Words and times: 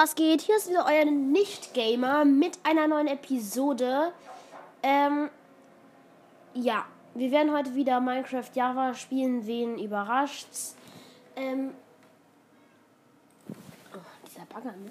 was 0.00 0.14
geht? 0.14 0.40
Hier 0.40 0.56
ist 0.56 0.70
wieder 0.70 0.86
euer 0.86 1.04
Nicht-Gamer 1.04 2.24
mit 2.24 2.58
einer 2.62 2.88
neuen 2.88 3.06
Episode. 3.06 4.14
Ähm, 4.82 5.28
ja, 6.54 6.86
wir 7.14 7.30
werden 7.30 7.52
heute 7.52 7.74
wieder 7.74 8.00
Minecraft 8.00 8.48
Java 8.54 8.94
spielen. 8.94 9.46
Wen 9.46 9.78
überrascht's? 9.78 10.74
Ähm, 11.36 11.74
oh, 13.92 13.98
dieser 14.26 14.46
Bagger, 14.46 14.72
ne? 14.72 14.90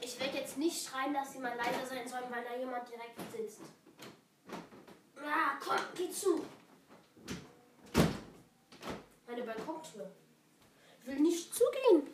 Ich 0.00 0.18
werde 0.18 0.38
jetzt 0.38 0.56
nicht 0.56 0.88
schreien, 0.88 1.12
dass 1.12 1.34
sie 1.34 1.40
mal 1.40 1.54
leiser 1.54 1.84
sein 1.84 2.08
sollen, 2.08 2.24
weil 2.30 2.42
da 2.42 2.58
jemand 2.58 2.88
direkt 2.88 3.20
sitzt. 3.36 3.60
Ah, 5.18 5.58
komm, 5.62 5.76
geh 5.94 6.10
zu. 6.10 6.40
Meine 9.28 9.42
Balkontür. 9.42 10.10
Will 11.04 11.20
nicht 11.20 11.54
zugehen. 11.54 12.06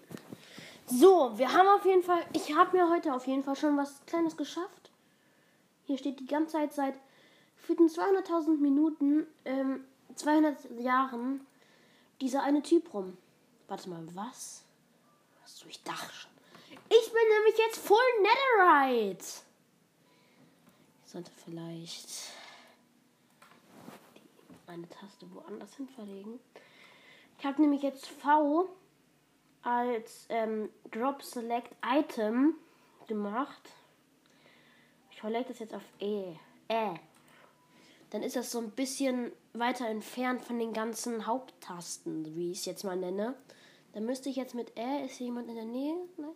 So, 0.86 1.38
wir 1.38 1.52
haben 1.52 1.68
auf 1.68 1.84
jeden 1.86 2.02
Fall. 2.02 2.26
Ich 2.32 2.54
habe 2.56 2.76
mir 2.76 2.90
heute 2.90 3.14
auf 3.14 3.26
jeden 3.28 3.44
Fall 3.44 3.54
schon 3.54 3.76
was 3.76 4.04
Kleines 4.06 4.36
geschafft. 4.36 4.90
Hier 5.84 5.96
steht 5.96 6.18
die 6.18 6.26
ganze 6.26 6.54
Zeit 6.54 6.72
seit 6.74 6.94
den 7.68 7.88
200.000 7.88 8.58
Minuten, 8.58 9.26
ähm, 9.44 9.84
200 10.16 10.80
Jahren 10.80 11.46
dieser 12.20 12.42
eine 12.42 12.62
Typ 12.62 12.92
rum. 12.92 13.16
Warte 13.68 13.88
mal, 13.88 14.04
was? 14.14 14.64
Was 15.42 15.64
ich 15.68 15.82
dachte 15.84 16.12
schon. 16.12 16.30
Ich 16.88 17.12
bin 17.12 17.28
nämlich 17.30 17.58
jetzt 17.58 17.78
Full 17.78 17.98
Netherite. 18.22 19.24
Ich 21.04 21.12
sollte 21.12 21.30
vielleicht 21.44 22.08
die, 24.16 24.60
meine 24.66 24.88
Taste 24.88 25.32
woanders 25.32 25.76
hin 25.76 25.88
verlegen. 25.88 26.40
Ich 27.44 27.48
habe 27.48 27.60
nämlich 27.60 27.82
jetzt 27.82 28.06
V 28.06 28.70
als 29.60 30.24
ähm, 30.30 30.70
Drop 30.90 31.22
Select 31.22 31.76
Item 31.86 32.54
gemacht. 33.06 33.68
Ich 35.10 35.20
verlege 35.20 35.48
das 35.48 35.58
jetzt 35.58 35.74
auf 35.74 35.82
E. 36.00 36.36
Äh. 36.68 36.94
Dann 38.08 38.22
ist 38.22 38.36
das 38.36 38.50
so 38.50 38.60
ein 38.60 38.70
bisschen 38.70 39.30
weiter 39.52 39.86
entfernt 39.86 40.42
von 40.42 40.58
den 40.58 40.72
ganzen 40.72 41.26
Haupttasten, 41.26 42.34
wie 42.34 42.50
ich 42.50 42.60
es 42.60 42.64
jetzt 42.64 42.82
mal 42.82 42.96
nenne. 42.96 43.34
Dann 43.92 44.06
müsste 44.06 44.30
ich 44.30 44.36
jetzt 44.36 44.54
mit 44.54 44.74
Ä. 44.78 45.04
Ist 45.04 45.16
hier 45.16 45.26
jemand 45.26 45.50
in 45.50 45.56
der 45.56 45.66
Nähe? 45.66 45.96
Nein. 46.16 46.32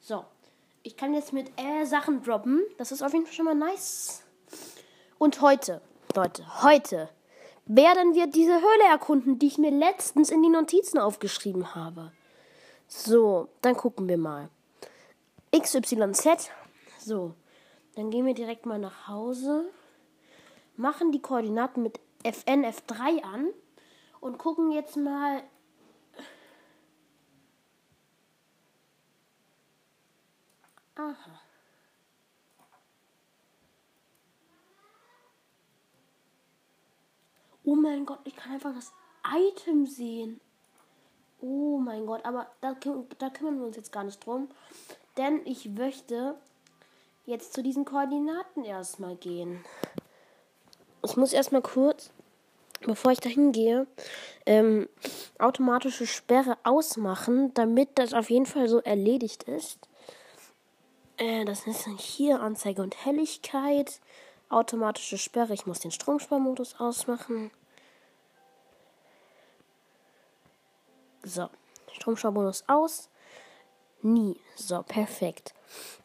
So. 0.00 0.24
Ich 0.82 0.96
kann 0.96 1.14
jetzt 1.14 1.32
mit 1.32 1.52
Ä 1.60 1.84
Sachen 1.84 2.24
droppen. 2.24 2.64
Das 2.76 2.90
ist 2.90 3.02
auf 3.02 3.12
jeden 3.12 3.24
Fall 3.24 3.34
schon 3.34 3.44
mal 3.44 3.54
nice. 3.54 4.24
Und 5.18 5.40
heute, 5.42 5.80
Leute, 6.12 6.64
heute 6.64 7.08
werden 7.66 8.14
wir 8.14 8.28
diese 8.28 8.60
Höhle 8.60 8.84
erkunden, 8.90 9.38
die 9.38 9.48
ich 9.48 9.58
mir 9.58 9.70
letztens 9.70 10.30
in 10.30 10.42
die 10.42 10.48
Notizen 10.48 10.98
aufgeschrieben 10.98 11.74
habe. 11.74 12.12
So, 12.86 13.48
dann 13.60 13.76
gucken 13.76 14.08
wir 14.08 14.18
mal. 14.18 14.48
XYZ. 15.52 16.50
So, 16.98 17.34
dann 17.96 18.10
gehen 18.10 18.26
wir 18.26 18.34
direkt 18.34 18.66
mal 18.66 18.78
nach 18.78 19.08
Hause, 19.08 19.68
machen 20.76 21.12
die 21.12 21.22
Koordinaten 21.22 21.82
mit 21.82 22.00
FN 22.22 22.64
F3 22.64 23.22
an 23.22 23.48
und 24.20 24.38
gucken 24.38 24.70
jetzt 24.70 24.96
mal. 24.96 25.42
Aha. 30.94 31.45
Oh 37.66 37.74
mein 37.74 38.06
Gott, 38.06 38.20
ich 38.22 38.36
kann 38.36 38.52
einfach 38.52 38.72
das 38.72 38.92
Item 39.28 39.86
sehen. 39.86 40.40
Oh 41.40 41.78
mein 41.78 42.06
Gott, 42.06 42.24
aber 42.24 42.46
da, 42.60 42.76
da 43.18 43.30
kümmern 43.30 43.58
wir 43.58 43.66
uns 43.66 43.76
jetzt 43.76 43.90
gar 43.90 44.04
nicht 44.04 44.24
drum. 44.24 44.48
Denn 45.16 45.40
ich 45.44 45.68
möchte 45.68 46.36
jetzt 47.26 47.52
zu 47.52 47.64
diesen 47.64 47.84
Koordinaten 47.84 48.64
erstmal 48.64 49.16
gehen. 49.16 49.64
Ich 51.04 51.16
muss 51.16 51.32
erstmal 51.32 51.60
kurz, 51.60 52.12
bevor 52.82 53.10
ich 53.10 53.18
dahin 53.18 53.50
gehe, 53.50 53.88
ähm, 54.46 54.88
automatische 55.40 56.06
Sperre 56.06 56.58
ausmachen, 56.62 57.52
damit 57.54 57.90
das 57.96 58.14
auf 58.14 58.30
jeden 58.30 58.46
Fall 58.46 58.68
so 58.68 58.80
erledigt 58.80 59.42
ist. 59.42 59.80
Äh, 61.16 61.44
das 61.44 61.66
ist 61.66 61.88
hier 61.98 62.40
Anzeige 62.40 62.82
und 62.82 63.04
Helligkeit. 63.04 64.00
Automatische 64.48 65.18
Sperre. 65.18 65.54
Ich 65.54 65.66
muss 65.66 65.80
den 65.80 65.90
Stromsparmodus 65.90 66.80
ausmachen. 66.80 67.50
So. 71.24 71.48
Stromsparmodus 71.92 72.64
aus. 72.68 73.08
Nie. 74.02 74.38
So, 74.54 74.82
perfekt. 74.82 75.54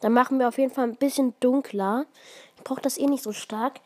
Dann 0.00 0.12
machen 0.12 0.38
wir 0.38 0.48
auf 0.48 0.58
jeden 0.58 0.72
Fall 0.72 0.88
ein 0.88 0.96
bisschen 0.96 1.34
dunkler. 1.40 2.06
Ich 2.56 2.64
brauche 2.64 2.80
das 2.80 2.98
eh 2.98 3.06
nicht 3.06 3.22
so 3.22 3.32
stark. 3.32 3.80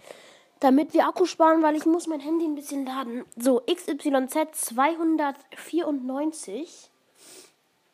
Damit 0.61 0.95
wir 0.95 1.06
Akku 1.06 1.27
sparen, 1.27 1.62
weil 1.62 1.77
ich 1.77 1.84
muss 1.84 2.06
mein 2.06 2.21
Handy 2.21 2.47
ein 2.47 2.55
bisschen 2.55 2.87
laden. 2.87 3.27
So, 3.37 3.61
XYZ 3.61 4.53
294. 4.53 6.91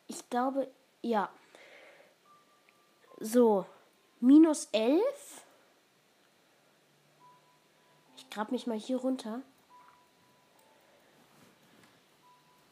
Ich 0.07 0.29
glaube, 0.29 0.71
ja. 1.01 1.29
So, 3.19 3.65
minus 4.21 4.69
11. 4.71 5.42
grab 8.33 8.51
mich 8.51 8.67
mal 8.67 8.79
hier 8.79 8.97
runter. 8.97 9.41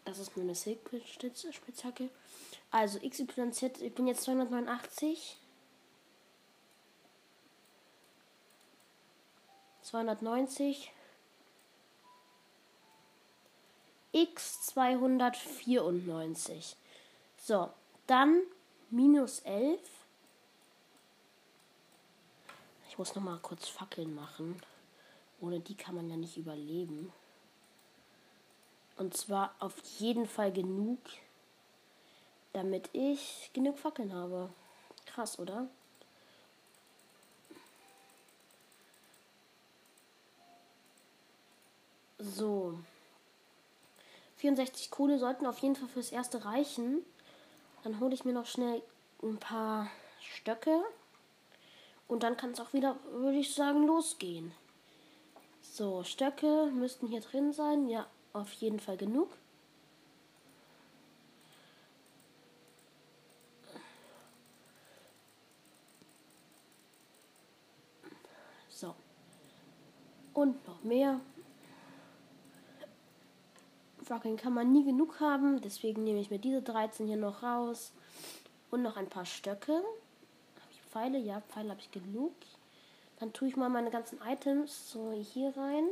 Das 0.06 0.18
ist 0.18 0.36
nur 0.36 0.44
eine 0.44 0.56
Silk-Spitzhacke. 0.56 2.10
Also 2.72 2.98
XYZ, 3.00 3.82
ich 3.82 3.94
bin 3.94 4.08
jetzt 4.08 4.24
289. 4.24 5.38
290. 9.84 10.92
X 14.14 14.64
294. 14.64 16.76
So, 17.38 17.70
dann 18.08 18.42
minus 18.90 19.42
11. 19.42 19.80
Ich 22.90 22.98
muss 22.98 23.14
noch 23.16 23.24
mal 23.24 23.38
kurz 23.40 23.68
Fackeln 23.68 24.16
machen. 24.16 24.60
Ohne 25.42 25.60
die 25.60 25.76
kann 25.76 25.96
man 25.96 26.10
ja 26.10 26.16
nicht 26.16 26.38
überleben. 26.38 27.12
Und 28.96 29.18
zwar 29.18 29.56
auf 29.60 29.74
jeden 30.00 30.28
Fall 30.28 30.52
genug, 30.52 31.00
damit 32.54 32.90
ich 32.94 33.50
genug 33.52 33.80
Fackeln 33.80 34.14
habe. 34.14 34.50
Krass, 35.08 35.40
oder? 35.40 35.68
So. 42.20 42.78
64 44.38 44.92
Kohle 44.92 45.18
sollten 45.18 45.48
auf 45.48 45.60
jeden 45.60 45.76
Fall 45.76 45.90
fürs 45.90 46.12
erste 46.12 46.46
reichen. 46.46 47.04
Dann 47.84 48.00
hole 48.00 48.14
ich 48.14 48.26
mir 48.26 48.34
noch 48.34 48.46
schnell 48.46 48.84
ein 49.24 49.38
paar 49.38 49.90
Stöcke. 50.20 50.84
Und 52.08 52.22
dann 52.22 52.38
kann 52.38 52.52
es 52.52 52.60
auch 52.60 52.74
wieder, 52.74 52.96
würde 53.12 53.40
ich 53.40 53.56
sagen, 53.56 53.88
losgehen. 53.88 54.54
So, 55.74 56.04
Stöcke 56.04 56.70
müssten 56.74 57.08
hier 57.08 57.22
drin 57.22 57.54
sein. 57.54 57.88
Ja, 57.88 58.06
auf 58.34 58.52
jeden 58.52 58.82
Fall 58.82 58.98
genug. 58.98 59.30
So. 68.68 68.94
Und 70.34 70.68
noch 70.68 70.84
mehr. 70.84 71.22
Fackeln 74.04 74.36
kann 74.36 74.54
man 74.54 74.74
nie 74.74 74.84
genug 74.84 75.22
haben. 75.22 75.62
Deswegen 75.62 76.04
nehme 76.04 76.20
ich 76.20 76.30
mir 76.30 76.40
diese 76.40 76.62
13 76.62 77.08
hier 77.08 77.16
noch 77.16 77.44
raus. 77.44 77.94
Und 78.72 78.82
noch 78.82 78.98
ein 78.98 79.08
paar 79.08 79.26
Stöcke. 79.26 79.72
Habe 79.72 80.72
ich 80.72 80.82
Pfeile? 80.82 81.18
Ja, 81.18 81.40
Pfeile 81.40 81.70
habe 81.70 81.80
ich 81.80 81.92
genug. 81.92 82.34
Dann 83.22 83.34
tue 83.34 83.50
ich 83.50 83.56
mal 83.56 83.70
meine 83.70 83.92
ganzen 83.92 84.20
Items 84.28 84.92
so 84.92 85.12
hier 85.12 85.56
rein. 85.56 85.90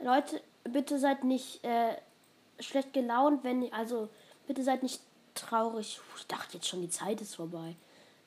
Leute, 0.00 0.40
bitte 0.64 0.98
seid 0.98 1.24
nicht 1.24 1.62
äh, 1.62 1.94
schlecht 2.58 2.94
gelaunt, 2.94 3.44
wenn 3.44 3.70
also 3.74 4.08
bitte 4.46 4.62
seid 4.62 4.82
nicht 4.82 5.02
traurig. 5.34 6.00
Ich 6.16 6.26
dachte 6.26 6.54
jetzt 6.54 6.68
schon, 6.68 6.80
die 6.80 6.88
Zeit 6.88 7.20
ist 7.20 7.36
vorbei. 7.36 7.76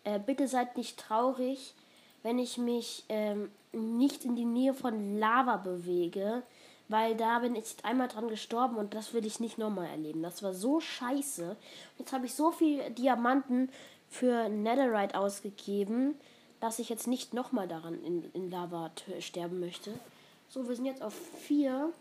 Äh, 0.04 0.20
bitte 0.20 0.48
seid 0.48 0.78
nicht 0.78 1.00
traurig, 1.00 1.74
wenn 2.22 2.38
ich 2.38 2.60
mich 2.60 3.06
ähm, 3.10 3.50
nicht 3.72 4.24
in 4.24 4.36
die 4.36 4.46
Nähe 4.46 4.76
von 4.76 5.18
Lava 5.18 5.58
bewege, 5.58 6.44
weil 6.90 7.16
da 7.16 7.40
bin 7.40 7.56
ich 7.56 7.76
einmal 7.82 8.08
dran 8.08 8.28
gestorben 8.28 8.76
und 8.76 8.94
das 8.94 9.16
will 9.16 9.26
ich 9.26 9.40
nicht 9.40 9.58
nochmal 9.58 9.88
erleben. 9.88 10.22
Das 10.22 10.44
war 10.44 10.54
so 10.54 10.80
scheiße. 10.80 11.58
Jetzt 11.98 12.14
habe 12.14 12.28
ich 12.28 12.36
so 12.36 12.52
viel 12.52 12.88
Diamanten 12.92 13.72
für 14.10 14.48
Netherite 14.48 15.18
ausgegeben 15.18 16.14
dass 16.62 16.80
ich 16.80 16.90
jetzt 16.90 17.08
nicht 17.08 17.34
nochmal 17.34 17.68
daran 17.68 18.02
in, 18.04 18.32
in 18.34 18.50
Lava 18.50 18.92
sterben 19.20 19.60
möchte. 19.60 20.00
So, 20.48 20.68
wir 20.68 20.76
sind 20.76 20.86
jetzt 20.86 21.02
auf 21.02 21.16
4. 21.48 21.92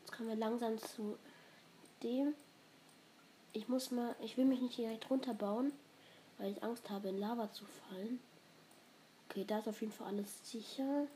Jetzt 0.00 0.12
kommen 0.12 0.28
wir 0.28 0.36
langsam 0.36 0.78
zu 0.78 1.16
dem. 2.02 2.34
Ich 3.54 3.68
muss 3.68 3.90
mal, 3.90 4.14
ich 4.20 4.36
will 4.36 4.44
mich 4.44 4.60
nicht 4.60 4.76
direkt 4.76 5.08
runterbauen, 5.08 5.72
weil 6.36 6.52
ich 6.52 6.62
Angst 6.62 6.90
habe, 6.90 7.08
in 7.08 7.18
Lava 7.18 7.50
zu 7.50 7.64
fallen. 7.64 8.20
Okay, 9.28 9.44
da 9.46 9.58
ist 9.58 9.68
auf 9.68 9.80
jeden 9.80 9.92
Fall 9.92 10.08
alles 10.08 10.50
sicher. 10.50 11.06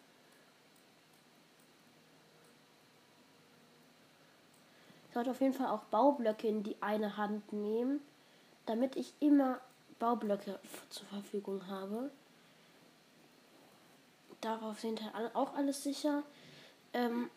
Ich 5.06 5.14
sollte 5.14 5.32
auf 5.32 5.40
jeden 5.42 5.54
Fall 5.54 5.66
auch 5.66 5.82
Baublöcke 5.84 6.48
in 6.48 6.62
die 6.62 6.80
eine 6.80 7.18
Hand 7.18 7.52
nehmen, 7.52 8.00
damit 8.64 8.96
ich 8.96 9.12
immer 9.20 9.60
Baublöcke 10.00 10.58
zur 10.88 11.06
Verfügung 11.06 11.64
habe. 11.68 12.10
Darauf 14.40 14.80
sind 14.80 15.00
halt 15.14 15.36
auch 15.36 15.54
alles 15.54 15.84
sicher. 15.84 16.24
Ähm, 16.92 17.30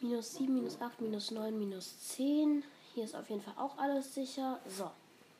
minus 0.00 0.36
7, 0.36 0.54
minus 0.54 0.80
8, 0.80 1.00
minus 1.02 1.30
9, 1.32 1.58
minus 1.58 2.00
10. 2.14 2.64
Hier 2.94 3.04
ist 3.04 3.14
auf 3.14 3.28
jeden 3.28 3.42
Fall 3.42 3.54
auch 3.58 3.76
alles 3.76 4.14
sicher. 4.14 4.60
So, 4.66 4.90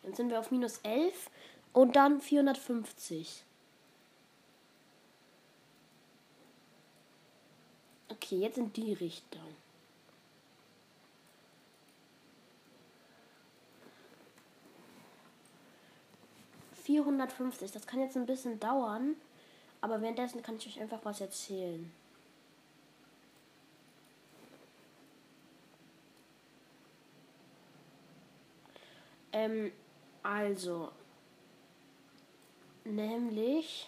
dann 0.02 0.14
sind 0.14 0.28
wir 0.28 0.40
auf 0.40 0.50
minus 0.50 0.78
11 0.82 1.30
und 1.72 1.96
dann 1.96 2.20
450. 2.20 3.44
Okay, 8.08 8.38
jetzt 8.38 8.58
in 8.58 8.72
die 8.72 8.92
Richtung. 8.92 9.59
Vierhundertfünfzig. 16.90 17.70
Das 17.70 17.86
kann 17.86 18.00
jetzt 18.00 18.16
ein 18.16 18.26
bisschen 18.26 18.58
dauern, 18.58 19.14
aber 19.80 20.02
währenddessen 20.02 20.42
kann 20.42 20.56
ich 20.56 20.66
euch 20.66 20.80
einfach 20.80 20.98
was 21.04 21.20
erzählen. 21.20 21.92
Ähm, 29.32 29.70
also, 30.24 30.90
nämlich 32.82 33.86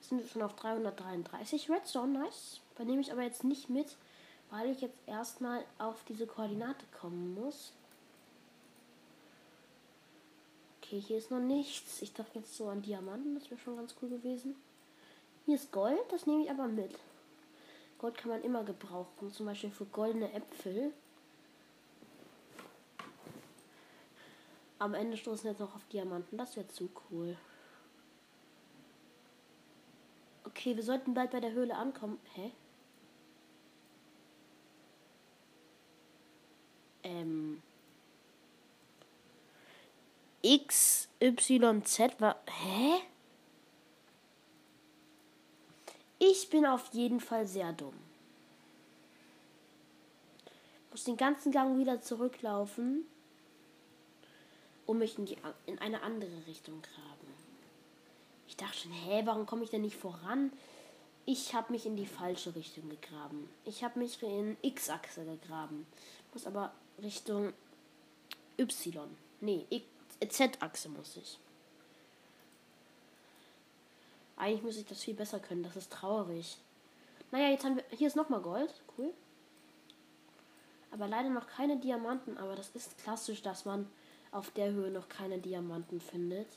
sind 0.00 0.22
wir 0.22 0.28
schon 0.28 0.42
auf 0.42 0.56
333 0.56 1.70
Redstone, 1.70 2.18
nice. 2.18 2.60
Da 2.74 2.82
nehme 2.82 3.00
ich 3.00 3.12
aber 3.12 3.22
jetzt 3.22 3.44
nicht 3.44 3.70
mit, 3.70 3.96
weil 4.50 4.70
ich 4.70 4.80
jetzt 4.80 4.98
erstmal 5.06 5.64
auf 5.78 6.02
diese 6.08 6.26
Koordinate 6.26 6.84
kommen 7.00 7.34
muss. 7.34 7.72
Okay, 10.86 11.00
hier 11.00 11.18
ist 11.18 11.32
noch 11.32 11.40
nichts. 11.40 12.00
Ich 12.00 12.12
dachte 12.12 12.38
jetzt 12.38 12.56
so 12.56 12.68
an 12.68 12.80
Diamanten, 12.80 13.34
das 13.34 13.50
wäre 13.50 13.58
schon 13.58 13.76
ganz 13.76 13.96
cool 14.00 14.08
gewesen. 14.08 14.54
Hier 15.44 15.56
ist 15.56 15.72
Gold, 15.72 15.98
das 16.10 16.26
nehme 16.26 16.44
ich 16.44 16.50
aber 16.50 16.68
mit. 16.68 16.96
Gold 17.98 18.16
kann 18.16 18.30
man 18.30 18.42
immer 18.42 18.62
gebrauchen, 18.62 19.32
zum 19.32 19.46
Beispiel 19.46 19.70
für 19.70 19.86
goldene 19.86 20.32
Äpfel. 20.32 20.92
Am 24.78 24.94
Ende 24.94 25.16
stoßen 25.16 25.50
jetzt 25.50 25.58
noch 25.58 25.74
auf 25.74 25.84
Diamanten. 25.88 26.38
Das 26.38 26.56
wäre 26.56 26.68
zu 26.68 26.88
cool. 27.10 27.36
Okay, 30.44 30.76
wir 30.76 30.84
sollten 30.84 31.14
bald 31.14 31.32
bei 31.32 31.40
der 31.40 31.52
Höhle 31.52 31.74
ankommen. 31.74 32.20
Hä? 32.34 32.52
Ähm. 37.02 37.60
X, 40.46 41.08
Y, 41.20 41.84
Z 41.84 42.20
war. 42.20 42.36
Hä? 42.46 43.02
Ich 46.20 46.48
bin 46.50 46.64
auf 46.64 46.92
jeden 46.92 47.18
Fall 47.18 47.46
sehr 47.46 47.72
dumm. 47.72 47.96
Muss 50.92 51.02
den 51.02 51.16
ganzen 51.16 51.50
Gang 51.50 51.78
wieder 51.78 52.00
zurücklaufen 52.00 53.04
und 54.86 54.98
mich 54.98 55.18
in, 55.18 55.26
die, 55.26 55.36
in 55.66 55.80
eine 55.80 56.02
andere 56.02 56.46
Richtung 56.46 56.80
graben. 56.80 57.34
Ich 58.46 58.56
dachte 58.56 58.78
schon, 58.78 58.92
hä, 58.92 59.22
warum 59.24 59.46
komme 59.46 59.64
ich 59.64 59.70
denn 59.70 59.82
nicht 59.82 59.96
voran? 59.96 60.52
Ich 61.26 61.54
habe 61.54 61.72
mich 61.72 61.86
in 61.86 61.96
die 61.96 62.06
falsche 62.06 62.54
Richtung 62.54 62.88
gegraben. 62.88 63.50
Ich 63.64 63.82
habe 63.82 63.98
mich 63.98 64.22
in 64.22 64.56
X-Achse 64.62 65.24
gegraben. 65.24 65.88
Muss 66.32 66.46
aber 66.46 66.72
Richtung 67.02 67.52
Y. 68.58 69.10
Nee, 69.40 69.66
Z-Achse 70.20 70.88
muss 70.88 71.16
ich. 71.16 71.38
Eigentlich 74.36 74.62
muss 74.62 74.76
ich 74.76 74.86
das 74.86 75.02
viel 75.02 75.14
besser 75.14 75.40
können. 75.40 75.62
Das 75.62 75.76
ist 75.76 75.92
traurig. 75.92 76.58
Naja, 77.30 77.48
jetzt 77.48 77.64
haben 77.64 77.76
wir. 77.76 77.84
Hier 77.90 78.06
ist 78.06 78.16
nochmal 78.16 78.40
Gold. 78.40 78.72
Cool. 78.96 79.12
Aber 80.90 81.08
leider 81.08 81.30
noch 81.30 81.46
keine 81.46 81.78
Diamanten. 81.78 82.36
Aber 82.38 82.54
das 82.54 82.70
ist 82.70 82.98
klassisch, 82.98 83.42
dass 83.42 83.64
man 83.64 83.88
auf 84.30 84.50
der 84.50 84.70
Höhe 84.70 84.90
noch 84.90 85.08
keine 85.08 85.38
Diamanten 85.38 86.00
findet. 86.00 86.48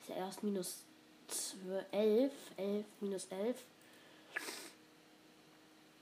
Ist 0.00 0.08
ja 0.08 0.16
erst 0.16 0.42
minus 0.42 0.84
11. 1.90 2.32
11, 2.56 2.86
minus 3.00 3.24
11. 3.26 3.56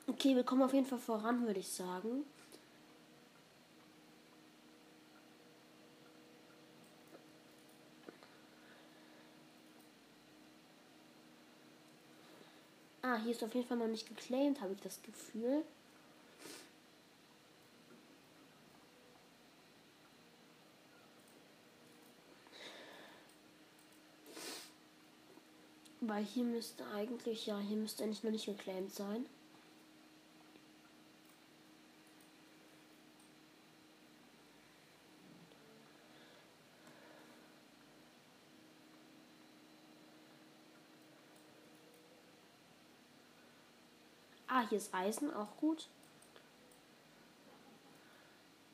Okay, 0.09 0.37
wir 0.37 0.45
kommen 0.45 0.63
auf 0.63 0.73
jeden 0.73 0.87
Fall 0.87 0.99
voran, 1.01 1.47
würde 1.47 1.61
ich 1.61 1.69
sagen. 1.69 2.25
Ah, 13.09 13.19
hier 13.23 13.31
ist 13.31 13.45
auf 13.45 13.55
jeden 13.55 13.69
Fall 13.69 13.77
noch 13.77 13.87
nicht 13.87 14.09
geclaimed, 14.09 14.61
habe 14.61 14.73
ich 14.73 14.81
das 14.81 15.01
Gefühl. 15.01 15.63
Weil 26.01 26.25
hier 26.25 26.43
müsste 26.43 26.85
eigentlich, 26.97 27.47
ja, 27.47 27.61
hier 27.61 27.77
müsste 27.77 28.03
eigentlich 28.03 28.25
noch 28.25 28.33
nicht 28.33 28.47
geclaimed 28.47 28.93
sein. 28.93 29.25
Ah, 44.57 44.65
hier 44.71 44.79
ist 44.79 44.95
Eisen, 44.95 45.35
auch 45.35 45.55
gut. 45.59 45.87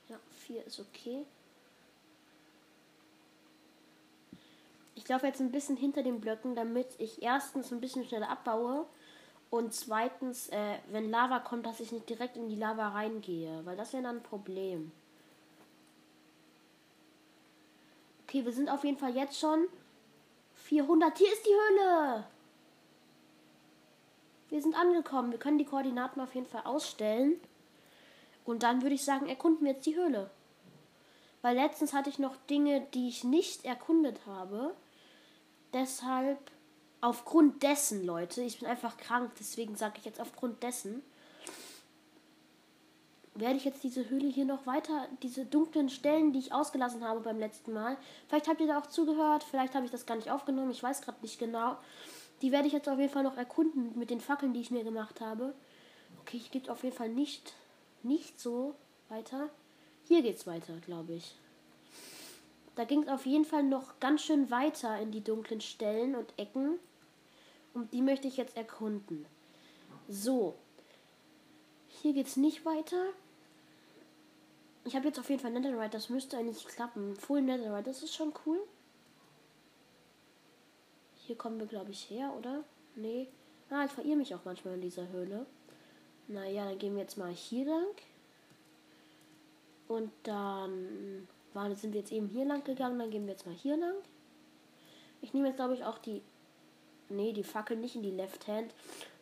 Ja, 0.09 0.17
4 0.47 0.65
ist 0.65 0.79
okay. 0.79 1.27
Ich 4.95 5.09
laufe 5.09 5.27
jetzt 5.27 5.41
ein 5.41 5.51
bisschen 5.51 5.77
hinter 5.77 6.05
den 6.05 6.21
Blöcken, 6.21 6.55
damit 6.55 6.87
ich 6.99 7.21
erstens 7.21 7.73
ein 7.73 7.81
bisschen 7.81 8.05
schneller 8.05 8.29
abbaue 8.29 8.87
und 9.51 9.75
zweitens, 9.75 10.51
äh, 10.51 10.79
wenn 10.93 11.11
Lava 11.11 11.41
kommt, 11.41 11.67
dass 11.67 11.81
ich 11.81 11.91
nicht 11.91 12.09
direkt 12.09 12.37
in 12.37 12.49
die 12.49 12.55
Lava 12.55 12.91
reingehe, 12.91 13.67
weil 13.67 13.77
das 13.77 13.93
wäre 13.93 14.05
dann 14.05 14.19
ein 14.19 14.23
Problem. 14.23 14.93
Okay, 18.29 18.45
wir 18.45 18.53
sind 18.53 18.69
auf 18.69 18.85
jeden 18.85 18.99
Fall 18.99 19.17
jetzt 19.17 19.37
schon 19.37 19.67
400. 20.55 21.19
Hier 21.19 21.33
ist 21.33 21.45
die 21.45 21.51
Höhle. 21.51 22.25
Wir 24.53 24.61
sind 24.61 24.79
angekommen. 24.79 25.31
Wir 25.33 25.39
können 25.39 25.57
die 25.57 25.65
Koordinaten 25.65 26.21
auf 26.21 26.35
jeden 26.35 26.47
Fall 26.47 26.61
ausstellen. 26.65 27.41
Und 28.45 28.63
dann 28.63 28.83
würde 28.83 28.95
ich 28.95 29.03
sagen, 29.03 29.27
erkunden 29.27 29.65
wir 29.65 29.73
jetzt 29.73 29.87
die 29.87 29.97
Höhle. 29.97 30.31
Weil 31.41 31.57
letztens 31.57 31.95
hatte 31.95 32.11
ich 32.11 32.19
noch 32.19 32.37
Dinge, 32.51 32.87
die 32.93 33.09
ich 33.09 33.25
nicht 33.25 33.65
erkundet 33.65 34.21
habe. 34.27 34.75
Deshalb, 35.73 36.39
aufgrund 37.01 37.63
dessen, 37.63 38.05
Leute, 38.05 38.43
ich 38.43 38.59
bin 38.59 38.69
einfach 38.69 38.99
krank, 38.99 39.31
deswegen 39.41 39.75
sage 39.75 39.95
ich 39.97 40.05
jetzt 40.05 40.21
aufgrund 40.21 40.63
dessen, 40.63 41.03
werde 43.35 43.57
ich 43.57 43.65
jetzt 43.65 43.83
diese 43.83 44.11
Höhle 44.11 44.29
hier 44.29 44.45
noch 44.45 44.67
weiter, 44.67 45.09
diese 45.23 45.47
dunklen 45.47 45.89
Stellen, 45.89 46.35
die 46.35 46.41
ich 46.41 46.53
ausgelassen 46.53 47.03
habe 47.09 47.21
beim 47.21 47.39
letzten 47.39 47.73
Mal. 47.73 47.97
Vielleicht 48.29 48.49
habt 48.49 48.61
ihr 48.61 48.67
da 48.67 48.79
auch 48.79 48.87
zugehört, 48.87 49.45
vielleicht 49.45 49.75
habe 49.75 49.87
ich 49.87 49.91
das 49.91 50.05
gar 50.05 50.17
nicht 50.17 50.31
aufgenommen, 50.31 50.71
ich 50.71 50.83
weiß 50.83 51.01
gerade 51.01 51.23
nicht 51.23 51.39
genau. 51.39 51.79
Die 52.43 52.51
werde 52.51 52.67
ich 52.67 52.73
jetzt 52.73 52.89
auf 52.89 52.99
jeden 52.99 53.13
Fall 53.13 53.23
noch 53.23 53.37
erkunden 53.37 53.97
mit 53.97 54.11
den 54.11 54.21
Fackeln, 54.21 54.53
die 54.53 54.61
ich 54.61 54.73
mir 54.73 54.85
gemacht 54.85 55.21
habe. 55.21 55.55
Okay, 56.21 56.37
ich 56.37 56.51
geht 56.51 56.69
auf 56.69 56.83
jeden 56.83 56.97
Fall 56.97 57.09
nicht, 57.09 57.55
nicht 58.03 58.41
so 58.41 58.75
weiter. 59.09 59.49
Hier 60.09 60.23
geht's 60.23 60.47
weiter, 60.47 60.75
glaube 60.85 61.15
ich. 61.15 61.37
Da 62.75 62.85
ging 62.85 63.03
es 63.03 63.09
auf 63.09 63.27
jeden 63.27 63.45
Fall 63.45 63.63
noch 63.63 64.01
ganz 64.01 64.23
schön 64.23 64.51
weiter 64.51 64.99
in 64.99 65.13
die 65.13 65.23
dunklen 65.23 65.61
Stellen 65.61 66.17
und 66.17 66.33
Ecken. 66.37 66.79
Und 67.75 67.93
die 67.93 68.03
möchte 68.03 68.29
ich 68.29 68.37
jetzt 68.37 68.57
erkunden. 68.57 69.25
So. 70.09 70.57
Hier 71.89 72.13
geht 72.13 72.27
es 72.27 72.37
nicht 72.37 72.65
weiter. 72.65 73.05
Ich 74.85 74.97
habe 74.97 75.07
jetzt 75.07 75.19
auf 75.19 75.31
jeden 75.31 75.41
Fall 75.41 75.53
Netherite. 75.53 75.91
Das 75.91 76.09
müsste 76.09 76.37
eigentlich 76.37 76.67
klappen. 76.67 77.15
Full 77.15 77.43
Netherite. 77.43 77.85
Das 77.85 78.03
ist 78.03 78.15
schon 78.15 78.33
cool. 78.47 78.59
Hier 81.27 81.37
kommen 81.37 81.59
wir, 81.59 81.67
glaube 81.67 81.91
ich, 81.91 82.11
her, 82.11 82.33
oder? 82.37 82.65
Nee. 82.97 83.29
Ah, 83.71 83.85
ich 83.85 83.93
verirre 83.93 84.17
mich 84.17 84.35
auch 84.35 84.45
manchmal 84.45 84.75
in 84.75 84.83
dieser 84.83 85.09
Höhle. 85.09 85.47
Naja, 86.29 86.65
dann 86.67 86.79
gehen 86.79 86.95
wir 86.95 87.03
jetzt 87.03 87.17
mal 87.17 87.33
hier 87.33 87.67
lang. 87.67 87.95
Und 89.89 90.11
dann 90.25 91.29
waren, 91.53 91.75
sind 91.77 91.93
wir 91.93 92.01
jetzt 92.01 92.13
eben 92.13 92.29
hier 92.29 92.45
lang 92.45 92.65
gegangen. 92.65 92.99
Dann 92.99 93.11
gehen 93.11 93.27
wir 93.27 93.33
jetzt 93.33 93.47
mal 93.47 93.55
hier 93.55 93.77
lang. 93.77 93.95
Ich 95.21 95.33
nehme 95.33 95.49
jetzt, 95.49 95.57
glaube 95.57 95.75
ich, 95.75 95.85
auch 95.85 95.99
die. 95.99 96.23
Nee, 97.09 97.33
die 97.33 97.45
Fackel 97.45 97.77
nicht 97.77 97.95
in 97.95 98.03
die 98.03 98.11
Left 98.11 98.49
Hand. 98.49 98.75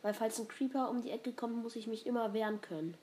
Weil 0.03 0.15
falls 0.15 0.41
ein 0.41 0.49
Creeper 0.49 0.89
um 0.91 1.03
die 1.03 1.11
Ecke 1.11 1.33
kommt, 1.33 1.57
muss 1.63 1.77
ich 1.77 1.87
mich 1.87 2.07
immer 2.07 2.33
wehren 2.33 2.61
können. 2.61 2.95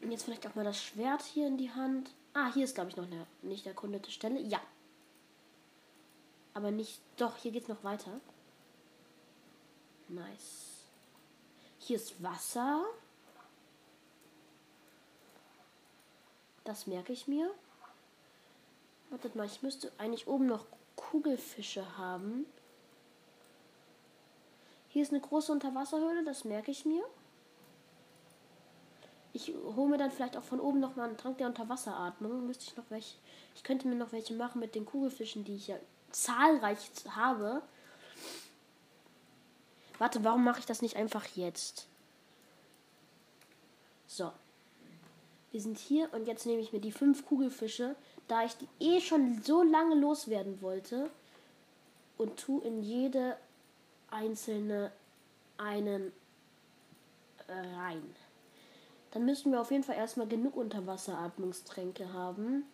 Und 0.00 0.10
jetzt 0.10 0.24
vielleicht 0.24 0.46
auch 0.46 0.54
mal 0.54 0.64
das 0.64 0.80
Schwert 0.80 1.22
hier 1.22 1.46
in 1.46 1.58
die 1.58 1.70
Hand. 1.70 2.10
Ah, 2.32 2.52
hier 2.52 2.64
ist, 2.64 2.74
glaube 2.74 2.90
ich, 2.90 2.96
noch 2.96 3.06
eine 3.06 3.26
nicht 3.42 3.66
erkundete 3.66 4.10
Stelle. 4.10 4.40
Ja. 4.40 4.60
Aber 6.56 6.70
nicht. 6.70 7.02
Doch, 7.18 7.36
hier 7.36 7.52
geht 7.52 7.64
es 7.64 7.68
noch 7.68 7.84
weiter. 7.84 8.18
Nice. 10.08 10.86
Hier 11.78 11.96
ist 11.96 12.22
Wasser. 12.22 12.82
Das 16.64 16.86
merke 16.86 17.12
ich 17.12 17.28
mir. 17.28 17.50
Wartet 19.10 19.36
mal, 19.36 19.44
ich 19.44 19.62
müsste 19.62 19.92
eigentlich 19.98 20.26
oben 20.28 20.46
noch 20.46 20.64
Kugelfische 20.96 21.98
haben. 21.98 22.46
Hier 24.88 25.02
ist 25.02 25.12
eine 25.12 25.20
große 25.20 25.52
Unterwasserhöhle, 25.52 26.24
das 26.24 26.46
merke 26.46 26.70
ich 26.70 26.86
mir. 26.86 27.04
Ich 29.34 29.52
hole 29.76 29.90
mir 29.90 29.98
dann 29.98 30.10
vielleicht 30.10 30.38
auch 30.38 30.42
von 30.42 30.60
oben 30.60 30.80
noch 30.80 30.96
mal 30.96 31.06
einen 31.06 31.18
Trank 31.18 31.36
der 31.36 31.48
Unterwasseratmung. 31.48 32.46
Müsste 32.46 32.64
ich 32.64 32.76
noch 32.78 32.88
welche. 32.88 33.18
Ich 33.54 33.62
könnte 33.62 33.86
mir 33.86 33.96
noch 33.96 34.12
welche 34.12 34.32
machen 34.32 34.58
mit 34.58 34.74
den 34.74 34.86
Kugelfischen, 34.86 35.44
die 35.44 35.56
ich 35.56 35.68
ja 35.68 35.76
zahlreich 36.22 36.78
habe. 37.10 37.62
Warte, 39.98 40.24
warum 40.24 40.44
mache 40.44 40.60
ich 40.60 40.66
das 40.66 40.82
nicht 40.82 40.96
einfach 40.96 41.24
jetzt? 41.34 41.86
So. 44.06 44.32
Wir 45.52 45.60
sind 45.60 45.78
hier 45.78 46.12
und 46.12 46.26
jetzt 46.26 46.46
nehme 46.46 46.60
ich 46.60 46.72
mir 46.72 46.80
die 46.80 46.92
fünf 46.92 47.24
Kugelfische, 47.26 47.96
da 48.28 48.44
ich 48.44 48.54
die 48.56 48.68
eh 48.80 49.00
schon 49.00 49.42
so 49.42 49.62
lange 49.62 49.94
loswerden 49.94 50.60
wollte. 50.60 51.10
Und 52.18 52.38
tu 52.38 52.60
in 52.60 52.82
jede 52.82 53.36
einzelne 54.10 54.90
einen 55.58 56.12
rein. 57.48 58.16
Dann 59.12 59.24
müssen 59.24 59.52
wir 59.52 59.60
auf 59.60 59.70
jeden 59.70 59.84
Fall 59.84 59.96
erstmal 59.96 60.26
genug 60.26 60.56
Unterwasseratmungstränke 60.56 62.12
haben. 62.12 62.64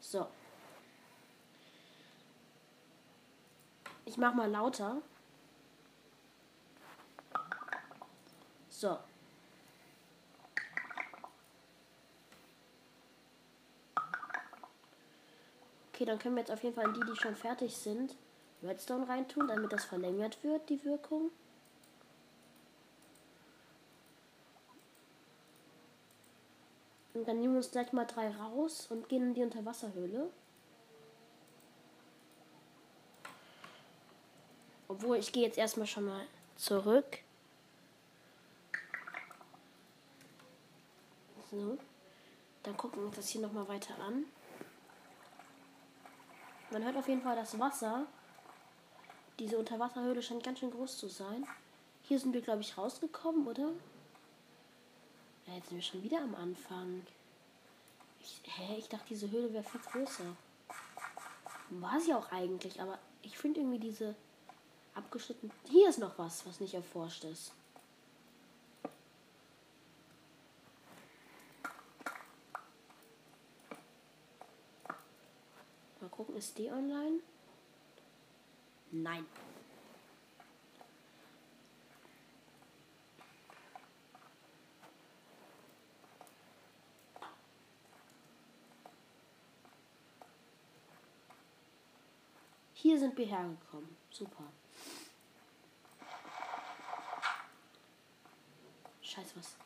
So. 0.00 0.26
Ich 4.10 4.16
mach 4.16 4.34
mal 4.34 4.50
lauter. 4.50 5.00
So. 8.68 8.98
Okay, 15.92 16.04
dann 16.06 16.18
können 16.18 16.34
wir 16.34 16.40
jetzt 16.40 16.50
auf 16.50 16.60
jeden 16.64 16.74
Fall 16.74 16.86
in 16.86 16.94
die, 16.94 17.06
die 17.08 17.14
schon 17.14 17.36
fertig 17.36 17.76
sind, 17.76 18.16
Redstone 18.64 19.08
reintun, 19.08 19.46
damit 19.46 19.72
das 19.72 19.84
verlängert 19.84 20.42
wird, 20.42 20.68
die 20.70 20.84
Wirkung. 20.84 21.30
Und 27.14 27.28
dann 27.28 27.38
nehmen 27.38 27.52
wir 27.52 27.58
uns 27.58 27.70
gleich 27.70 27.92
mal 27.92 28.06
drei 28.06 28.34
raus 28.34 28.88
und 28.90 29.08
gehen 29.08 29.28
in 29.28 29.34
die 29.34 29.44
Unterwasserhöhle. 29.44 30.32
Obwohl, 34.90 35.18
ich 35.18 35.30
gehe 35.30 35.44
jetzt 35.44 35.56
erstmal 35.56 35.86
schon 35.86 36.06
mal 36.06 36.26
zurück. 36.56 37.20
So. 41.48 41.78
Dann 42.64 42.76
gucken 42.76 42.98
wir 42.98 43.06
uns 43.06 43.14
das 43.14 43.28
hier 43.28 43.40
nochmal 43.40 43.68
weiter 43.68 43.96
an. 44.00 44.24
Man 46.72 46.82
hört 46.82 46.96
auf 46.96 47.06
jeden 47.06 47.22
Fall 47.22 47.36
das 47.36 47.56
Wasser. 47.56 48.04
Diese 49.38 49.58
Unterwasserhöhle 49.58 50.20
scheint 50.22 50.42
ganz 50.42 50.58
schön 50.58 50.72
groß 50.72 50.98
zu 50.98 51.06
sein. 51.06 51.46
Hier 52.02 52.18
sind 52.18 52.34
wir, 52.34 52.42
glaube 52.42 52.62
ich, 52.62 52.76
rausgekommen, 52.76 53.46
oder? 53.46 53.70
Ja, 55.46 55.54
jetzt 55.54 55.68
sind 55.68 55.78
wir 55.78 55.84
schon 55.84 56.02
wieder 56.02 56.20
am 56.20 56.34
Anfang. 56.34 57.06
Ich, 58.20 58.42
hä, 58.42 58.74
ich 58.76 58.88
dachte, 58.88 59.06
diese 59.10 59.30
Höhle 59.30 59.52
wäre 59.52 59.62
viel 59.62 59.80
größer. 59.82 60.34
War 61.70 62.00
sie 62.00 62.12
auch 62.12 62.32
eigentlich, 62.32 62.82
aber 62.82 62.98
ich 63.22 63.38
finde 63.38 63.60
irgendwie 63.60 63.78
diese 63.78 64.16
abgeschnitten. 64.94 65.50
Hier 65.68 65.88
ist 65.88 65.98
noch 65.98 66.18
was, 66.18 66.46
was 66.46 66.60
nicht 66.60 66.74
erforscht 66.74 67.24
ist. 67.24 67.52
Mal 76.00 76.08
gucken, 76.10 76.36
ist 76.36 76.56
die 76.56 76.70
online? 76.70 77.20
Nein. 78.90 79.26
Hier 92.82 92.98
sind 92.98 93.16
wir 93.18 93.26
hergekommen. 93.26 93.94
Super. 94.10 94.44
Scheiße, 99.30 99.38
was? 99.38 99.56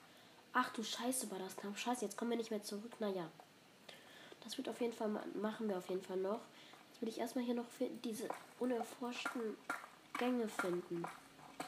Ach 0.52 0.72
du 0.72 0.82
Scheiße, 0.82 1.30
war 1.30 1.38
das 1.38 1.56
knapp. 1.56 1.78
Scheiße, 1.78 2.04
jetzt 2.04 2.16
kommen 2.16 2.30
wir 2.30 2.38
nicht 2.38 2.50
mehr 2.50 2.62
zurück. 2.62 2.92
Naja. 3.00 3.28
Das 4.42 4.58
wird 4.58 4.68
auf 4.68 4.80
jeden 4.80 4.92
Fall 4.92 5.08
machen 5.08 5.68
wir 5.68 5.78
auf 5.78 5.88
jeden 5.88 6.02
Fall 6.02 6.18
noch. 6.18 6.40
Jetzt 6.90 7.00
will 7.00 7.08
ich 7.08 7.18
erstmal 7.18 7.44
hier 7.44 7.54
noch 7.54 7.66
diese 8.04 8.28
unerforschten 8.58 9.56
Gänge 10.18 10.48
finden. 10.48 11.04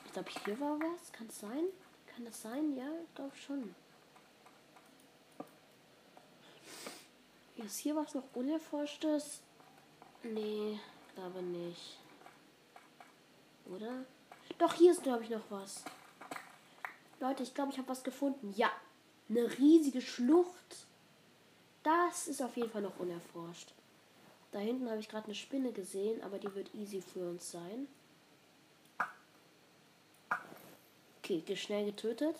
Ich 0.04 0.12
glaube, 0.12 0.30
hier 0.44 0.60
war 0.60 0.78
was. 0.78 1.12
Kann 1.12 1.26
es 1.28 1.40
sein? 1.40 1.64
Kann 2.14 2.24
das 2.24 2.42
sein? 2.42 2.76
Ja, 2.76 2.88
ich 3.02 3.14
glaube 3.14 3.36
schon. 3.36 3.74
Ist 7.56 7.78
hier 7.78 7.96
was 7.96 8.14
noch 8.14 8.24
unerforschtes? 8.34 9.40
Nee, 10.22 10.78
glaube 11.14 11.42
nicht. 11.42 11.98
Oder? 13.66 14.04
Doch, 14.58 14.74
hier 14.74 14.92
ist, 14.92 15.02
glaube 15.02 15.24
ich, 15.24 15.30
noch 15.30 15.50
was. 15.50 15.82
Leute, 17.26 17.42
ich 17.42 17.54
glaube, 17.54 17.72
ich 17.72 17.78
habe 17.78 17.88
was 17.88 18.04
gefunden. 18.04 18.52
Ja, 18.56 18.70
eine 19.28 19.58
riesige 19.58 20.00
Schlucht. 20.00 20.86
Das 21.82 22.28
ist 22.28 22.40
auf 22.40 22.56
jeden 22.56 22.70
Fall 22.70 22.82
noch 22.82 23.00
unerforscht. 23.00 23.72
Da 24.52 24.60
hinten 24.60 24.88
habe 24.88 25.00
ich 25.00 25.08
gerade 25.08 25.24
eine 25.24 25.34
Spinne 25.34 25.72
gesehen, 25.72 26.22
aber 26.22 26.38
die 26.38 26.54
wird 26.54 26.72
easy 26.74 27.00
für 27.00 27.30
uns 27.30 27.50
sein. 27.50 27.88
Okay, 31.18 31.42
schnell 31.56 31.86
getötet. 31.86 32.36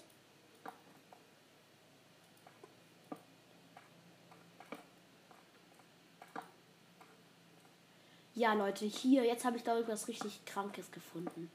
Ja, 8.34 8.52
Leute, 8.52 8.84
hier, 8.84 9.24
jetzt 9.24 9.44
habe 9.44 9.56
ich 9.56 9.64
da 9.64 9.74
irgendwas 9.74 10.06
richtig 10.06 10.44
Krankes 10.44 10.92
gefunden, 10.92 11.50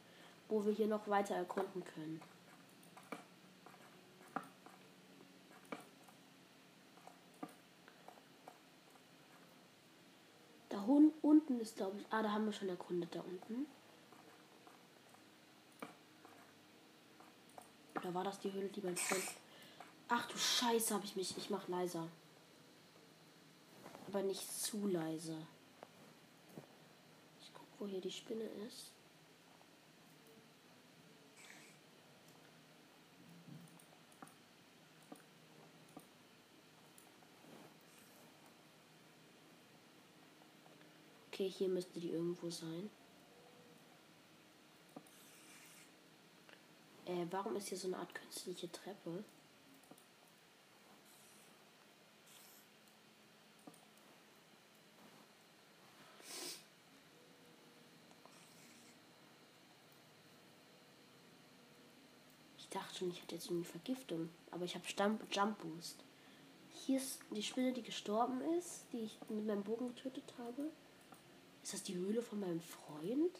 wo 0.49 0.65
wir 0.65 0.73
hier 0.73 0.87
noch 0.87 1.07
weiter 1.07 1.35
erkunden 1.35 1.85
können. 1.85 2.19
Da 10.71 10.79
unten 11.21 11.50
ist, 11.61 11.77
glaube 11.77 11.99
ich, 11.99 12.05
ah, 12.09 12.21
da 12.21 12.31
haben 12.31 12.45
wir 12.45 12.53
schon 12.53 12.69
erkundet, 12.69 13.13
da 13.15 13.21
unten. 13.21 13.65
Oder 17.95 18.13
war 18.13 18.23
das 18.23 18.39
die 18.39 18.51
Höhle, 18.51 18.69
die 18.69 18.81
Freund... 18.81 18.99
Ach 20.09 20.27
du 20.27 20.37
Scheiße, 20.37 20.93
habe 20.93 21.05
ich 21.05 21.15
mich... 21.15 21.37
Ich 21.37 21.49
mach 21.49 21.67
leiser. 21.67 22.07
Aber 24.07 24.23
nicht 24.23 24.51
zu 24.51 24.87
leise 24.87 25.37
wo 27.81 27.87
hier 27.87 27.99
die 27.99 28.11
Spinne 28.11 28.45
ist. 28.67 28.91
Okay, 41.33 41.49
hier 41.49 41.69
müsste 41.69 41.97
die 42.01 42.11
irgendwo 42.11 42.49
sein. 42.49 42.89
Äh, 47.05 47.25
warum 47.31 47.55
ist 47.55 47.69
hier 47.69 47.77
so 47.77 47.87
eine 47.87 47.97
Art 47.97 48.13
künstliche 48.13 48.69
Treppe? 48.69 49.23
Ich 62.57 62.67
dachte 62.69 62.99
schon, 62.99 63.09
ich 63.09 63.21
hätte 63.21 63.35
jetzt 63.35 63.45
irgendwie 63.45 63.63
Vergiftung. 63.69 64.29
Aber 64.51 64.65
ich 64.65 64.75
habe 64.75 64.85
Jump 65.31 65.59
Boost. 65.59 66.03
Hier 66.73 66.97
ist 66.97 67.21
die 67.29 67.41
Spinne, 67.41 67.71
die 67.71 67.83
gestorben 67.83 68.41
ist, 68.57 68.83
die 68.91 68.99
ich 68.99 69.17
mit 69.29 69.45
meinem 69.45 69.63
Bogen 69.63 69.95
getötet 69.95 70.33
habe. 70.37 70.69
Ist 71.63 71.73
das 71.73 71.83
die 71.83 71.95
Höhle 71.95 72.21
von 72.21 72.39
meinem 72.39 72.61
Freund? 72.61 73.35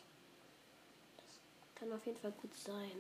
Das 1.18 1.40
kann 1.76 1.92
auf 1.92 2.06
jeden 2.06 2.20
Fall 2.20 2.32
gut 2.34 2.54
sein. 2.56 2.92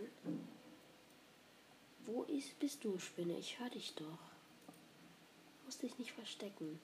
Wo 2.06 2.24
ist, 2.24 2.58
bist 2.60 2.84
du, 2.84 2.98
Spinne? 2.98 3.38
Ich 3.38 3.60
höre 3.60 3.70
dich 3.70 3.94
doch. 3.96 4.06
Du 4.06 5.66
musst 5.66 5.82
dich 5.84 5.98
nicht 6.00 6.12
verstecken. 6.12 6.80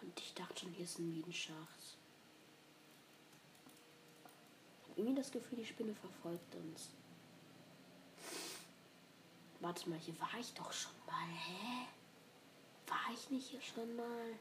Und 0.00 0.18
ich 0.20 0.32
dachte 0.34 0.60
schon, 0.60 0.72
hier 0.72 0.84
ist 0.84 0.98
ein 0.98 1.10
Minenschacht. 1.10 1.98
Irgendwie 4.96 5.14
das 5.14 5.30
Gefühl, 5.30 5.58
die 5.58 5.66
Spinne 5.66 5.94
verfolgt 5.94 6.54
uns. 6.56 6.88
Warte 9.60 9.88
mal, 9.88 9.98
hier 9.98 10.18
war 10.18 10.34
ich 10.40 10.52
doch 10.54 10.72
schon 10.72 10.92
mal. 11.06 11.26
Hä? 11.26 11.86
War 12.88 13.14
ich 13.14 13.30
nicht 13.30 13.48
hier 13.48 13.60
schon 13.60 13.96
mal? 13.96 14.38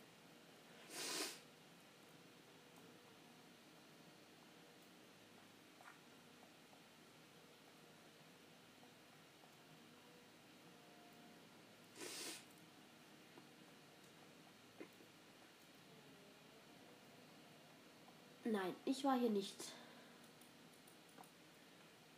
Nein, 18.50 18.74
ich 18.86 19.04
war 19.04 19.20
hier 19.20 19.30
nicht. 19.30 19.56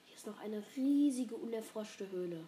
Hier 0.05 0.15
ist 0.15 0.27
noch 0.27 0.39
eine 0.39 0.63
riesige, 0.75 1.35
unerforschte 1.35 2.07
Höhle. 2.11 2.47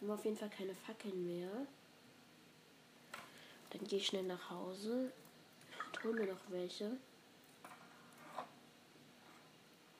Haben 0.00 0.10
auf 0.10 0.24
jeden 0.24 0.36
Fall 0.36 0.50
keine 0.50 0.74
Fackeln 0.74 1.26
mehr. 1.26 1.50
Dann 3.70 3.84
gehe 3.84 3.98
ich 3.98 4.06
schnell 4.06 4.24
nach 4.24 4.50
Hause 4.50 5.12
und 5.86 6.04
hole 6.04 6.14
mir 6.14 6.32
noch 6.32 6.40
welche. 6.48 6.96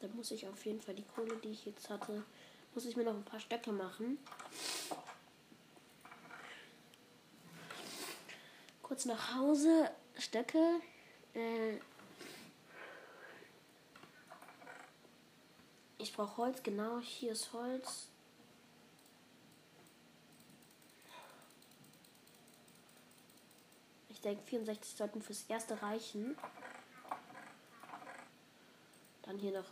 Dann 0.01 0.17
muss 0.17 0.31
ich 0.31 0.47
auf 0.49 0.65
jeden 0.65 0.81
Fall 0.81 0.95
die 0.95 1.05
Kohle, 1.05 1.37
die 1.37 1.51
ich 1.51 1.67
jetzt 1.67 1.91
hatte, 1.91 2.25
muss 2.75 2.87
ich 2.87 2.97
mir 2.97 3.05
noch 3.05 3.15
ein 3.15 3.25
paar 3.25 3.41
Stöcke 3.41 3.71
machen. 3.71 4.19
Kurz 8.83 9.05
nach 9.05 9.35
Hause, 9.37 9.91
Stöcke. 10.19 10.81
Äh 11.35 11.77
ich 15.99 16.13
brauche 16.15 16.39
Holz, 16.39 16.63
genau, 16.63 16.99
hier 17.01 17.33
ist 17.33 17.53
Holz. 17.53 18.09
Denke, 24.31 24.45
64 24.45 24.97
sollten 24.97 25.23
fürs 25.23 25.45
erste 25.49 25.81
reichen. 25.83 26.37
Dann 29.23 29.39
hier 29.39 29.53
noch. 29.53 29.65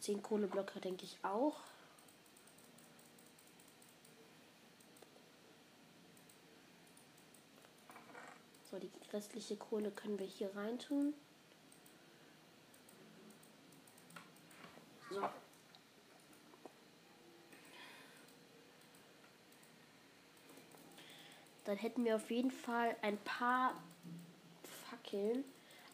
Zehn 0.00 0.22
Kohleblöcke, 0.22 0.80
denke 0.80 1.04
ich 1.04 1.16
auch. 1.22 1.60
So, 8.70 8.78
die 8.78 8.90
restliche 9.12 9.56
Kohle 9.56 9.90
können 9.90 10.18
wir 10.18 10.26
hier 10.26 10.54
reintun. 10.54 11.12
So. 11.12 11.33
Dann 21.74 21.80
hätten 21.80 22.04
wir 22.04 22.14
auf 22.14 22.30
jeden 22.30 22.52
Fall 22.52 22.94
ein 23.02 23.18
paar 23.24 23.74
Fackeln. 24.88 25.42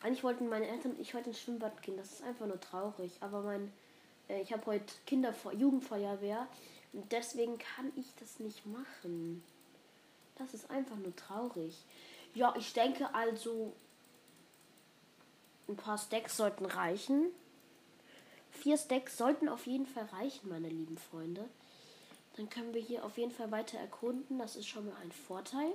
Eigentlich 0.02 0.22
wollten 0.22 0.46
meine 0.46 0.68
Eltern 0.68 0.92
und 0.92 1.00
ich 1.00 1.14
heute 1.14 1.30
ins 1.30 1.40
Schwimmbad 1.40 1.80
gehen. 1.80 1.96
Das 1.96 2.12
ist 2.12 2.22
einfach 2.22 2.44
nur 2.44 2.60
traurig. 2.60 3.12
Aber 3.20 3.40
mein, 3.40 3.72
äh, 4.28 4.42
ich 4.42 4.52
habe 4.52 4.66
heute 4.66 4.92
Kinder 5.06 5.34
Jugendfeuerwehr 5.56 6.46
und 6.92 7.10
deswegen 7.10 7.56
kann 7.56 7.90
ich 7.96 8.14
das 8.16 8.40
nicht 8.40 8.66
machen. 8.66 9.42
Das 10.36 10.52
ist 10.52 10.70
einfach 10.70 10.96
nur 10.96 11.16
traurig. 11.16 11.74
Ja, 12.34 12.54
ich 12.58 12.74
denke 12.74 13.14
also, 13.14 13.72
ein 15.66 15.76
paar 15.76 15.96
Stacks 15.96 16.36
sollten 16.36 16.66
reichen. 16.66 17.28
Vier 18.50 18.76
Stacks 18.76 19.16
sollten 19.16 19.48
auf 19.48 19.66
jeden 19.66 19.86
Fall 19.86 20.04
reichen, 20.12 20.50
meine 20.50 20.68
lieben 20.68 20.98
Freunde. 20.98 21.48
Dann 22.40 22.48
können 22.48 22.72
wir 22.72 22.80
hier 22.80 23.04
auf 23.04 23.18
jeden 23.18 23.32
Fall 23.32 23.50
weiter 23.50 23.76
erkunden. 23.76 24.38
Das 24.38 24.56
ist 24.56 24.66
schon 24.66 24.86
mal 24.86 24.96
ein 25.02 25.12
Vorteil. 25.12 25.74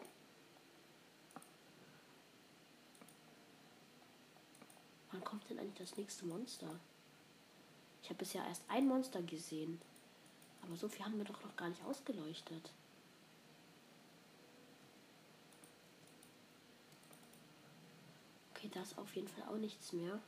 Wann 5.12 5.24
kommt 5.24 5.48
denn 5.48 5.60
eigentlich 5.60 5.88
das 5.88 5.96
nächste 5.96 6.26
Monster? 6.26 6.80
Ich 8.02 8.10
habe 8.10 8.18
bisher 8.18 8.44
erst 8.48 8.64
ein 8.68 8.88
Monster 8.88 9.22
gesehen. 9.22 9.80
Aber 10.64 10.76
so 10.76 10.90
viel 10.90 11.06
haben 11.06 11.20
wir 11.20 11.26
doch 11.26 11.40
noch 11.44 11.56
gar 11.56 11.70
nicht 11.70 11.86
ausgeleuchtet. 11.86 12.72
Okay, 18.56 18.72
da 18.74 18.82
ist 18.82 18.98
auf 18.98 19.16
jeden 19.16 19.28
Fall 19.28 19.48
auch 19.50 19.60
nichts 19.60 19.94
mehr. 19.94 20.20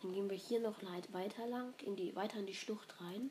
Dann 0.00 0.14
gehen 0.14 0.30
wir 0.30 0.38
hier 0.38 0.60
noch 0.60 0.82
weiter 1.12 1.46
lang, 1.46 1.74
in 1.82 1.94
die, 1.94 2.16
weiter 2.16 2.38
in 2.38 2.46
die 2.46 2.54
Schlucht 2.54 2.98
rein. 3.02 3.30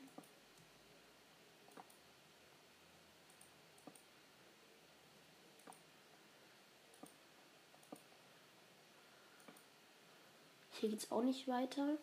Hier 10.80 10.90
geht 10.90 11.02
es 11.02 11.10
auch 11.10 11.22
nicht 11.22 11.48
weiter. 11.48 11.96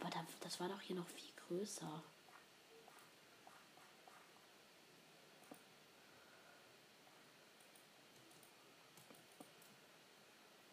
Aber 0.00 0.10
da, 0.10 0.24
das 0.40 0.60
war 0.60 0.68
doch 0.68 0.80
hier 0.80 0.96
noch 0.96 1.06
viel 1.08 1.32
größer. 1.48 2.02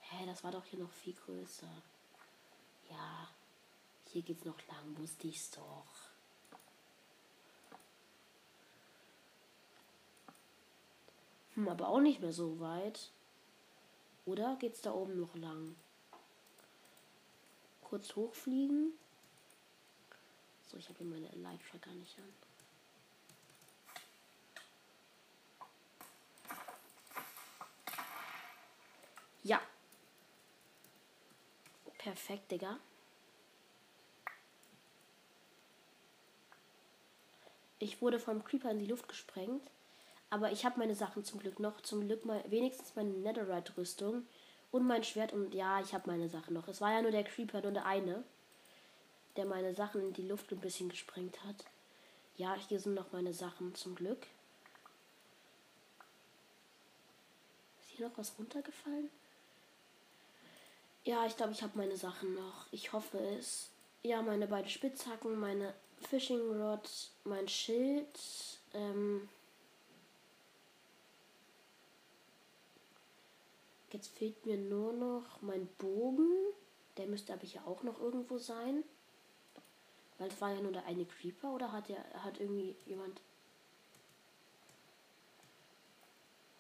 Hä, 0.02 0.26
das 0.26 0.44
war 0.44 0.52
doch 0.52 0.65
hier 0.65 0.80
noch 0.80 0.91
viel 0.91 1.13
größer. 1.13 1.72
Ja, 2.89 3.30
hier 4.10 4.22
geht's 4.24 4.44
noch 4.44 4.58
lang, 4.67 4.98
wusste 4.98 5.28
ich's 5.28 5.52
doch. 5.52 5.86
Hm, 11.56 11.70
aber 11.70 11.88
auch 11.88 12.02
nicht 12.02 12.20
mehr 12.20 12.34
so 12.34 12.60
weit. 12.60 13.12
Oder 14.26 14.58
geht's 14.58 14.82
da 14.82 14.91
oben 14.94 15.20
noch 15.20 15.36
lang? 15.36 15.76
Kurz 17.91 18.15
hochfliegen. 18.15 18.93
So, 20.65 20.77
ich 20.77 20.88
habe 20.88 20.99
hier 20.99 21.08
meine 21.08 21.27
Elytra 21.27 21.77
gar 21.82 21.93
nicht 21.95 22.17
an. 22.17 22.34
Ja. 29.43 29.60
Perfekt, 31.97 32.49
Digga. 32.49 32.80
Ich 37.80 38.01
wurde 38.01 38.19
vom 38.19 38.45
Creeper 38.45 38.71
in 38.71 38.80
die 38.80 38.86
Luft 38.86 39.10
gesprengt. 39.10 39.69
Aber 40.30 40.54
ich 40.54 40.63
habe 40.63 40.80
meine 40.80 40.95
Sachen 40.95 41.25
zum 41.25 41.41
Glück 41.41 41.60
noch. 41.60 41.82
Zum 41.82 42.08
Glück 42.08 42.23
mal 42.23 42.41
wenigstens 42.49 42.95
meine 42.95 43.10
Netherite-Rüstung. 43.10 44.25
Und 44.71 44.88
mein 44.88 45.03
Schwert 45.03 45.34
und 45.34 45.53
ja, 45.53 45.81
ich 45.81 45.93
habe 45.93 46.10
meine 46.10 46.29
Sachen 46.29 46.53
noch. 46.53 46.67
Es 46.67 46.79
war 46.79 46.91
ja 46.93 47.01
nur 47.01 47.12
der 47.12 47.25
Creeper, 47.25 47.62
nur 47.62 47.71
der 47.71 47.86
eine, 47.86 48.23
der 49.36 49.45
meine 49.45 49.73
Sachen 49.73 50.01
in 50.01 50.13
die 50.13 50.27
Luft 50.27 50.51
ein 50.51 50.60
bisschen 50.60 50.89
gesprengt 50.89 51.43
hat. 51.43 51.65
Ja, 52.38 52.55
hier 52.55 52.79
sind 52.79 52.93
noch 52.93 53.12
meine 53.12 53.34
Sachen 53.34 53.75
zum 53.75 53.95
Glück. 53.95 54.25
Ist 57.81 57.89
hier 57.89 58.07
noch 58.07 58.17
was 58.17 58.38
runtergefallen? 58.39 59.10
Ja, 61.03 61.25
ich 61.25 61.36
glaube, 61.36 61.51
ich 61.51 61.63
habe 61.63 61.77
meine 61.77 61.97
Sachen 61.97 62.34
noch. 62.36 62.67
Ich 62.71 62.93
hoffe 62.93 63.17
es. 63.38 63.69
Ja, 64.03 64.21
meine 64.21 64.47
beiden 64.47 64.69
Spitzhacken, 64.69 65.39
meine 65.39 65.73
Fishing 66.10 66.39
Rod, 66.62 66.89
mein 67.23 67.47
Schild. 67.47 68.07
Ähm, 68.73 69.27
Jetzt 73.91 74.15
fehlt 74.17 74.45
mir 74.45 74.58
nur 74.58 74.93
noch 74.93 75.41
mein 75.41 75.67
Bogen. 75.77 76.30
Der 76.97 77.08
müsste 77.08 77.34
aber 77.34 77.45
hier 77.45 77.67
auch 77.67 77.84
noch 77.84 77.99
irgendwo 77.99 78.38
sein. 78.38 78.84
Weil 80.17 80.30
es 80.30 80.39
war 80.39 80.54
ja 80.54 80.62
nur 80.62 80.71
der 80.71 80.86
eine 80.86 81.06
Creeper 81.06 81.54
oder 81.54 81.71
hat 81.71 81.89
der 81.89 82.04
hat 82.23 82.39
irgendwie 82.39 82.75
jemand 82.86 83.21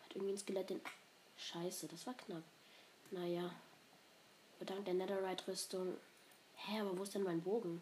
hat 0.03 0.15
irgendwie 0.15 0.33
ein 0.33 0.37
Skelett 0.37 0.69
den 0.69 0.81
Scheiße, 1.37 1.87
das 1.87 2.05
war 2.05 2.13
knapp. 2.13 2.43
Naja. 3.11 3.51
Bedankt 4.59 4.87
der 4.87 4.93
Netherite-Rüstung. 4.93 5.97
Hä, 6.55 6.81
aber 6.81 6.97
wo 6.97 7.03
ist 7.03 7.15
denn 7.15 7.23
mein 7.23 7.41
Bogen? 7.41 7.81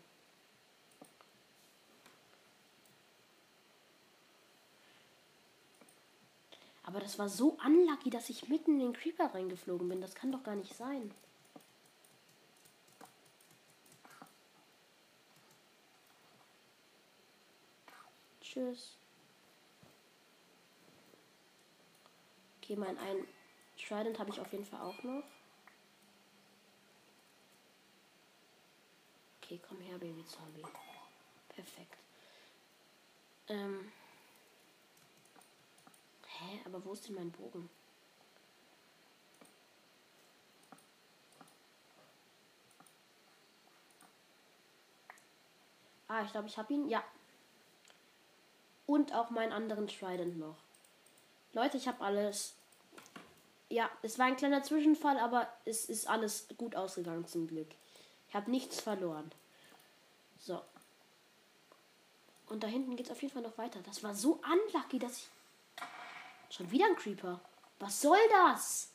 Aber 6.89 7.01
das 7.01 7.19
war 7.19 7.29
so 7.29 7.55
unlucky, 7.63 8.09
dass 8.09 8.31
ich 8.31 8.49
mitten 8.49 8.79
in 8.79 8.79
den 8.79 8.93
Creeper 8.93 9.31
reingeflogen 9.35 9.87
bin. 9.87 10.01
Das 10.01 10.15
kann 10.15 10.31
doch 10.31 10.41
gar 10.41 10.55
nicht 10.55 10.75
sein. 10.75 11.13
Tschüss. 18.41 18.97
Okay, 22.57 22.75
mein 22.75 22.97
ein 22.97 23.27
Trident 23.77 24.17
habe 24.17 24.31
ich 24.31 24.39
auf 24.39 24.51
jeden 24.51 24.65
Fall 24.65 24.81
auch 24.81 25.03
noch. 25.03 25.23
Okay, 29.43 29.61
komm 29.67 29.79
her, 29.81 29.99
Baby 29.99 30.25
Zombie. 30.25 30.63
Perfekt. 31.49 31.99
Ähm. 33.47 33.91
Hä, 36.39 36.61
aber 36.65 36.83
wo 36.85 36.93
ist 36.93 37.07
denn 37.07 37.15
mein 37.15 37.31
Bogen? 37.31 37.69
Ah, 46.07 46.23
ich 46.23 46.31
glaube, 46.31 46.47
ich 46.47 46.57
habe 46.57 46.73
ihn. 46.73 46.89
Ja. 46.89 47.03
Und 48.87 49.13
auch 49.13 49.29
meinen 49.29 49.51
anderen 49.51 49.87
Trident 49.87 50.39
noch. 50.39 50.57
Leute, 51.53 51.77
ich 51.77 51.87
habe 51.87 52.03
alles. 52.03 52.55
Ja, 53.69 53.89
es 54.01 54.17
war 54.17 54.25
ein 54.25 54.37
kleiner 54.37 54.63
Zwischenfall, 54.63 55.19
aber 55.19 55.47
es 55.65 55.85
ist 55.85 56.07
alles 56.07 56.47
gut 56.57 56.75
ausgegangen 56.75 57.27
zum 57.27 57.47
Glück. 57.47 57.67
Ich 58.27 58.35
habe 58.35 58.49
nichts 58.49 58.79
verloren. 58.79 59.31
So. 60.39 60.61
Und 62.47 62.63
da 62.63 62.67
hinten 62.67 62.95
geht 62.95 63.05
es 63.05 63.11
auf 63.11 63.21
jeden 63.21 63.33
Fall 63.33 63.43
noch 63.43 63.57
weiter. 63.59 63.79
Das 63.85 64.03
war 64.03 64.15
so 64.15 64.39
unlucky, 64.43 64.97
dass 64.97 65.17
ich 65.17 65.29
Schon 66.49 66.71
wieder 66.71 66.85
ein 66.85 66.95
Creeper. 66.95 67.39
Was 67.79 68.01
soll 68.01 68.17
das? 68.29 68.91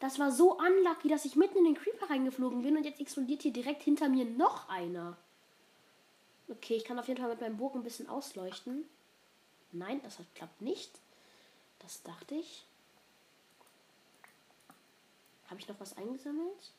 Das 0.00 0.18
war 0.18 0.30
so 0.30 0.56
unlucky, 0.56 1.08
dass 1.08 1.24
ich 1.24 1.34
mitten 1.34 1.58
in 1.58 1.64
den 1.64 1.74
Creeper 1.74 2.08
reingeflogen 2.08 2.62
bin 2.62 2.76
und 2.76 2.84
jetzt 2.84 3.00
explodiert 3.00 3.42
hier 3.42 3.52
direkt 3.52 3.82
hinter 3.82 4.08
mir 4.08 4.24
noch 4.24 4.68
einer. 4.68 5.16
Okay, 6.48 6.76
ich 6.76 6.84
kann 6.84 6.98
auf 6.98 7.08
jeden 7.08 7.20
Fall 7.20 7.30
mit 7.30 7.40
meinem 7.40 7.56
Bogen 7.56 7.80
ein 7.80 7.84
bisschen 7.84 8.08
ausleuchten. 8.08 8.88
Nein, 9.72 10.00
das 10.02 10.18
klappt 10.34 10.60
nicht. 10.60 10.90
Das 11.80 12.02
dachte 12.02 12.36
ich. 12.36 12.64
Habe 15.50 15.60
ich 15.60 15.68
noch 15.68 15.80
was 15.80 15.96
eingesammelt? 15.96 16.72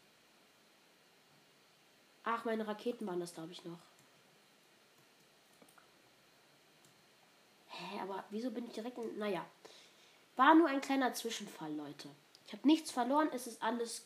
Ach, 2.23 2.45
meine 2.45 2.67
Raketen 2.67 3.05
waren 3.07 3.19
das, 3.19 3.33
glaube 3.33 3.51
ich, 3.51 3.63
noch. 3.65 3.79
Hä, 7.67 7.99
aber 8.01 8.23
wieso 8.29 8.51
bin 8.51 8.65
ich 8.65 8.73
direkt 8.73 8.97
in. 8.97 9.17
Naja. 9.17 9.45
War 10.39 10.55
nur 10.55 10.69
ein 10.69 10.79
kleiner 10.79 11.13
Zwischenfall, 11.13 11.75
Leute. 11.75 12.07
Ich 12.47 12.53
habe 12.53 12.65
nichts 12.65 12.91
verloren, 12.91 13.27
es 13.33 13.45
ist 13.45 13.61
alles. 13.61 14.05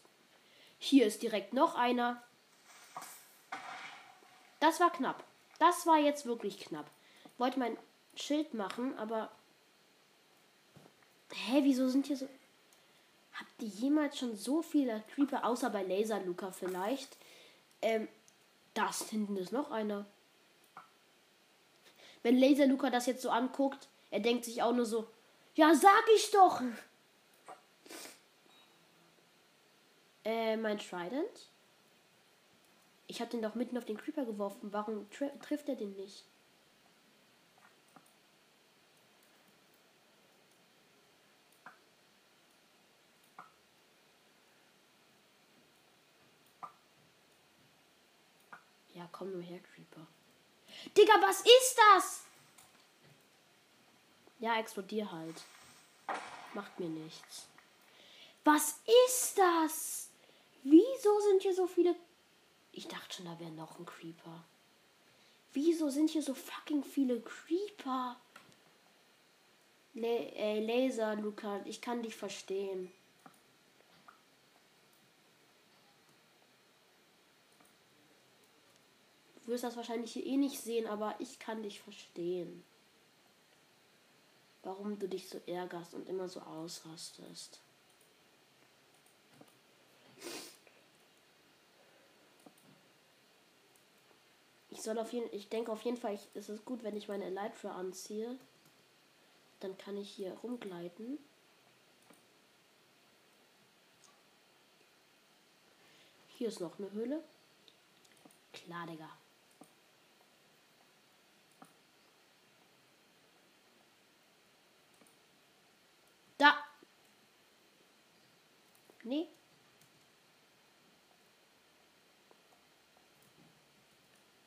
Hier 0.80 1.06
ist 1.06 1.22
direkt 1.22 1.54
noch 1.54 1.76
einer. 1.76 2.24
Das 4.60 4.80
war 4.80 4.91
knapp. 4.91 5.24
Das 5.60 5.86
war 5.86 6.00
jetzt 6.00 6.26
wirklich 6.26 6.58
knapp. 6.58 6.89
Wollte 7.38 7.60
mein 7.60 7.78
Schild 8.15 8.56
machen, 8.56 8.98
aber. 8.98 9.32
Hä, 11.32 11.60
wieso 11.62 11.88
sind 11.88 12.08
hier 12.08 12.17
so. 12.17 12.28
Habt 13.34 13.62
ihr 13.62 13.67
jemals 13.67 14.17
schon 14.17 14.36
so 14.36 14.63
viele 14.63 15.04
Creeper, 15.13 15.46
außer 15.46 15.69
bei 15.69 15.84
Laser 15.84 16.19
Luca 16.22 16.52
vielleicht? 16.52 17.15
Ähm, 17.84 18.08
das 18.74 19.08
hinten 19.08 19.38
ist 19.38 19.52
noch 19.52 19.69
einer. 19.69 20.08
Wenn 22.24 22.39
Laser 22.39 22.65
Luca 22.65 22.89
das 22.89 23.06
jetzt 23.06 23.22
so 23.22 23.30
anguckt, 23.30 23.88
er 24.10 24.22
denkt 24.22 24.46
sich 24.46 24.63
auch 24.63 24.74
nur 24.74 24.88
so, 24.88 25.08
ja, 25.56 25.74
sag 25.76 26.04
ich 26.16 26.32
doch. 26.32 26.62
Äh, 30.26 30.58
mein 30.58 30.80
Trident? 30.80 31.50
Ich 33.08 33.20
habe 33.22 33.30
den 33.30 33.42
doch 33.42 33.56
mitten 33.56 33.78
auf 33.78 33.86
den 33.86 33.98
Creeper 33.98 34.26
geworfen. 34.26 34.72
Warum 34.74 35.10
tri 35.12 35.30
trifft 35.42 35.70
er 35.70 35.76
den 35.76 35.94
nicht? 35.96 36.26
Ja, 48.94 49.08
komm 49.12 49.32
nur 49.32 49.42
her, 49.42 49.60
Creeper. 49.60 50.08
Digga, 50.96 51.13
was 51.22 51.42
ist 51.42 51.78
das? 51.78 52.23
Ja, 54.44 54.60
explodier 54.60 55.10
halt. 55.10 55.42
Macht 56.54 56.78
mir 56.78 56.90
nichts. 56.90 57.48
Was 58.44 58.82
ist 59.08 59.38
das? 59.38 60.10
Wieso 60.64 61.20
sind 61.22 61.44
hier 61.44 61.56
so 61.56 61.66
viele. 61.66 61.96
Ich 62.74 62.90
dachte 62.90 63.16
schon, 63.16 63.26
da 63.26 63.40
wäre 63.40 63.52
noch 63.52 63.80
ein 63.80 63.86
Creeper. 63.86 64.44
Wieso 65.54 65.90
sind 65.90 66.10
hier 66.10 66.22
so 66.22 66.34
fucking 66.34 66.84
viele 66.84 67.22
Creeper? 67.22 68.18
La 69.94 70.08
ey, 70.08 70.60
Laser, 70.66 71.16
Luca, 71.16 71.62
ich 71.64 71.80
kann 71.80 72.04
dich 72.04 72.18
verstehen. 72.18 72.92
Du 79.46 79.54
wirst 79.54 79.64
das 79.64 79.78
wahrscheinlich 79.78 80.18
eh 80.18 80.36
nicht 80.36 80.60
sehen, 80.60 80.86
aber 80.88 81.16
ich 81.20 81.40
kann 81.40 81.64
dich 81.64 81.80
verstehen 81.80 82.66
warum 84.63 84.97
du 84.97 85.08
dich 85.08 85.30
so 85.30 85.39
ärgerst 85.45 85.93
und 85.93 86.08
immer 86.10 86.28
so 86.28 86.39
ausrastest. 86.41 87.60
Ich 94.69 94.82
soll 94.82 94.97
auf 94.97 95.13
jeden 95.13 95.32
ich 95.34 95.49
denke 95.49 95.71
auf 95.71 95.82
jeden 95.84 95.97
Fall, 95.97 96.15
ich, 96.15 96.28
es 96.34 96.49
ist 96.49 96.65
gut, 96.65 96.84
wenn 96.84 96.95
ich 96.95 97.08
meine 97.08 97.26
Elytra 97.26 97.76
anziehe. 97.76 98.38
Dann 99.60 99.78
kann 99.78 99.95
ich 99.97 100.10
hier 100.10 100.34
rumgleiten. 100.43 101.19
Hier 106.38 106.47
ist 106.49 106.60
noch 106.60 106.78
eine 106.80 106.91
Höhle. 106.91 107.23
Klar, 108.52 108.88
Digga. 108.88 109.10
Da. 116.38 116.58
Nee. 119.04 119.28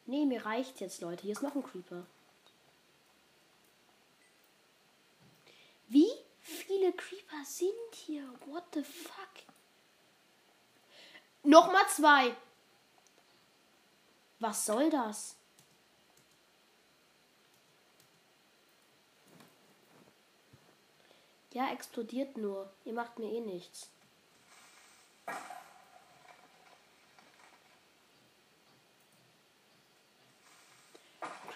Nee, 0.06 0.24
mir 0.24 0.44
reicht 0.46 0.80
jetzt, 0.80 1.00
Leute. 1.00 1.22
Hier 1.22 1.32
ist 1.32 1.42
noch 1.42 1.54
ein 1.54 1.62
Creeper. 1.62 2.06
Wie 5.88 6.10
viele 6.40 6.92
Creeper 6.92 7.44
sind 7.44 7.94
hier? 7.94 8.24
What 8.46 8.64
the 8.72 8.82
fuck? 8.82 9.44
Nochmal 11.42 11.86
zwei. 11.88 12.34
Was 14.38 14.66
soll 14.66 14.90
das? 14.90 15.36
Ja, 21.52 21.72
explodiert 21.72 22.36
nur. 22.36 22.70
Ihr 22.84 22.92
macht 22.92 23.18
mir 23.18 23.30
eh 23.32 23.40
nichts. 23.40 23.90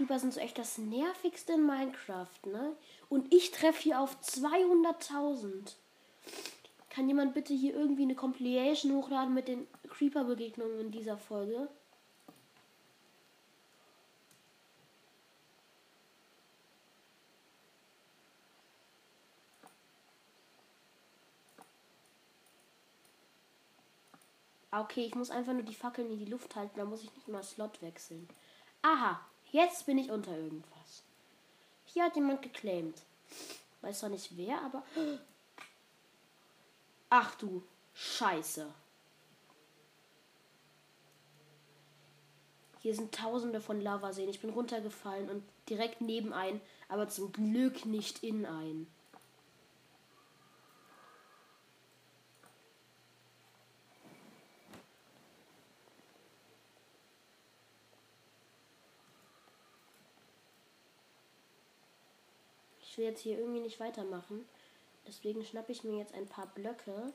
Creeper 0.01 0.19
sind 0.19 0.33
so 0.33 0.41
echt 0.41 0.57
das 0.57 0.79
nervigste 0.79 1.53
in 1.53 1.67
Minecraft, 1.67 2.47
ne? 2.47 2.75
Und 3.11 3.35
ich 3.35 3.51
treffe 3.51 3.83
hier 3.83 4.01
auf 4.01 4.17
200.000. 4.23 5.75
Kann 6.89 7.07
jemand 7.07 7.35
bitte 7.35 7.53
hier 7.53 7.75
irgendwie 7.75 8.05
eine 8.05 8.15
Compilation 8.15 8.95
hochladen 8.95 9.35
mit 9.35 9.47
den 9.47 9.67
Creeper-Begegnungen 9.91 10.81
in 10.81 10.91
dieser 10.91 11.19
Folge? 11.19 11.69
Ah, 24.71 24.81
okay, 24.81 25.05
ich 25.05 25.15
muss 25.15 25.31
einfach 25.31 25.53
nur 25.53 25.63
die 25.63 25.75
Fackeln 25.75 26.11
in 26.11 26.19
die 26.19 26.31
Luft 26.31 26.57
halten, 26.57 26.79
da 26.79 26.87
muss 26.87 27.03
ich 27.03 27.15
nicht 27.15 27.29
mal 27.29 27.43
Slot 27.43 27.83
wechseln. 27.83 28.27
Aha, 28.81 29.21
jetzt 29.53 29.87
bin 29.87 29.99
ich 29.99 30.11
unter 30.11 30.37
irgendwas. 30.37 31.03
Hier 31.87 32.05
hat 32.05 32.17
jemand 32.17 32.43
geclaimed. 32.43 33.03
Weiß 33.81 34.01
zwar 34.01 34.11
nicht 34.11 34.37
wer, 34.37 34.61
aber. 34.63 34.83
Ach 37.09 37.35
du 37.37 37.63
Scheiße. 37.95 38.67
Hier 42.83 42.95
sind 42.95 43.15
tausende 43.15 43.61
von 43.61 43.81
Lavaseen. 43.81 44.29
Ich 44.31 44.41
bin 44.41 44.51
runtergefallen 44.51 45.29
und 45.29 45.43
direkt 45.69 46.01
neben 46.01 46.33
ein, 46.33 46.61
aber 46.89 47.09
zum 47.09 47.33
Glück 47.33 47.85
nicht 47.85 48.23
in 48.23 48.47
ein. 48.47 48.87
Will 63.01 63.07
jetzt 63.07 63.23
hier 63.23 63.39
irgendwie 63.39 63.61
nicht 63.61 63.81
weitermachen. 63.81 64.47
Deswegen 65.07 65.43
schnappe 65.43 65.73
ich 65.73 65.83
mir 65.85 65.97
jetzt 65.97 66.15
ein 66.15 66.27
paar 66.27 66.47
Blöcke 66.47 67.13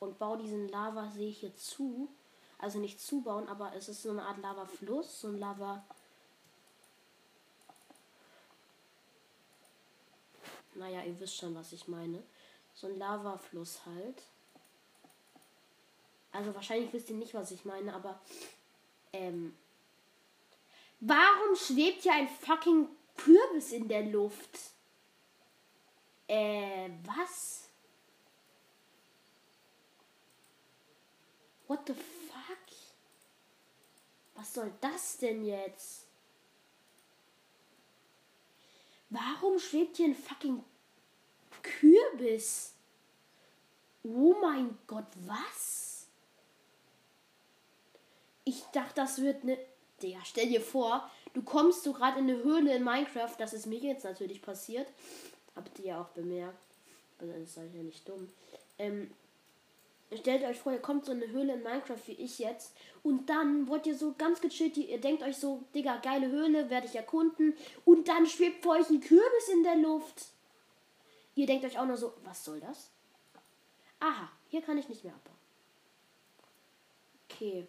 und 0.00 0.18
baue 0.18 0.38
diesen 0.38 0.68
Lavasee 0.68 1.30
hier 1.30 1.54
zu. 1.54 2.08
Also 2.58 2.78
nicht 2.80 3.00
zubauen, 3.00 3.48
aber 3.48 3.72
es 3.74 3.88
ist 3.88 4.02
so 4.02 4.10
eine 4.10 4.24
Art 4.24 4.38
Lavafluss, 4.38 5.20
so 5.20 5.28
ein 5.28 5.38
Lava. 5.38 5.84
Naja, 10.74 11.02
ihr 11.02 11.18
wisst 11.20 11.36
schon, 11.36 11.54
was 11.54 11.72
ich 11.72 11.86
meine. 11.86 12.22
So 12.74 12.88
ein 12.88 12.98
Lavafluss 12.98 13.80
halt. 13.86 14.22
Also 16.32 16.54
wahrscheinlich 16.54 16.92
wisst 16.92 17.10
ihr 17.10 17.16
nicht, 17.16 17.34
was 17.34 17.50
ich 17.50 17.64
meine, 17.64 17.94
aber 17.94 18.20
ähm, 19.12 19.56
warum 21.00 21.56
schwebt 21.56 22.02
hier 22.02 22.12
ein 22.12 22.28
fucking 22.28 22.88
Kürbis 23.16 23.72
in 23.72 23.88
der 23.88 24.02
Luft? 24.02 24.58
Äh, 26.28 26.90
was? 27.04 27.68
What 31.66 31.86
the 31.86 31.94
fuck? 31.94 32.56
Was 34.34 34.54
soll 34.54 34.72
das 34.80 35.18
denn 35.18 35.44
jetzt? 35.44 36.06
Warum 39.10 39.58
schwebt 39.58 39.96
hier 39.96 40.06
ein 40.06 40.14
fucking 40.14 40.64
Kürbis? 41.62 42.74
Oh 44.02 44.36
mein 44.40 44.78
Gott, 44.86 45.08
was? 45.24 46.06
Ich 48.44 48.62
dachte, 48.72 48.94
das 48.96 49.20
wird 49.20 49.42
eine. 49.42 49.58
Digga, 50.02 50.18
stell 50.24 50.48
dir 50.48 50.60
vor, 50.60 51.10
du 51.36 51.42
kommst 51.42 51.84
so 51.84 51.92
gerade 51.92 52.18
in 52.18 52.30
eine 52.30 52.42
Höhle 52.42 52.74
in 52.74 52.82
Minecraft. 52.82 53.34
Das 53.38 53.52
ist 53.52 53.66
mir 53.66 53.78
jetzt 53.78 54.04
natürlich 54.04 54.40
passiert. 54.40 54.88
Habt 55.54 55.78
ihr 55.78 55.86
ja 55.86 56.00
auch 56.00 56.08
bemerkt. 56.08 56.58
Also, 57.18 57.32
das 57.32 57.42
ist 57.42 57.56
halt 57.58 57.74
ja 57.74 57.82
nicht 57.82 58.08
dumm. 58.08 58.28
Ähm, 58.78 59.10
stellt 60.12 60.42
euch 60.44 60.58
vor, 60.58 60.72
ihr 60.72 60.80
kommt 60.80 61.04
so 61.04 61.12
in 61.12 61.22
eine 61.22 61.30
Höhle 61.32 61.54
in 61.54 61.62
Minecraft 61.62 62.00
wie 62.06 62.12
ich 62.12 62.38
jetzt. 62.38 62.74
Und 63.02 63.28
dann 63.28 63.68
wollt 63.68 63.86
ihr 63.86 63.96
so 63.96 64.14
ganz 64.16 64.40
gechillt, 64.40 64.78
ihr 64.78 65.00
denkt 65.00 65.22
euch 65.22 65.36
so, 65.36 65.62
Digga, 65.74 65.98
geile 65.98 66.30
Höhle, 66.30 66.70
werde 66.70 66.86
ich 66.86 66.96
erkunden. 66.96 67.54
Und 67.84 68.08
dann 68.08 68.26
schwebt 68.26 68.62
vor 68.62 68.76
euch 68.76 68.88
ein 68.88 69.00
Kürbis 69.00 69.48
in 69.52 69.62
der 69.62 69.76
Luft. 69.76 70.28
Ihr 71.34 71.46
denkt 71.46 71.66
euch 71.66 71.78
auch 71.78 71.86
nur 71.86 71.98
so, 71.98 72.14
was 72.24 72.44
soll 72.44 72.60
das? 72.60 72.88
Aha, 74.00 74.30
hier 74.48 74.62
kann 74.62 74.78
ich 74.78 74.88
nicht 74.88 75.04
mehr 75.04 75.12
abbauen. 75.12 75.36
Okay. 77.28 77.66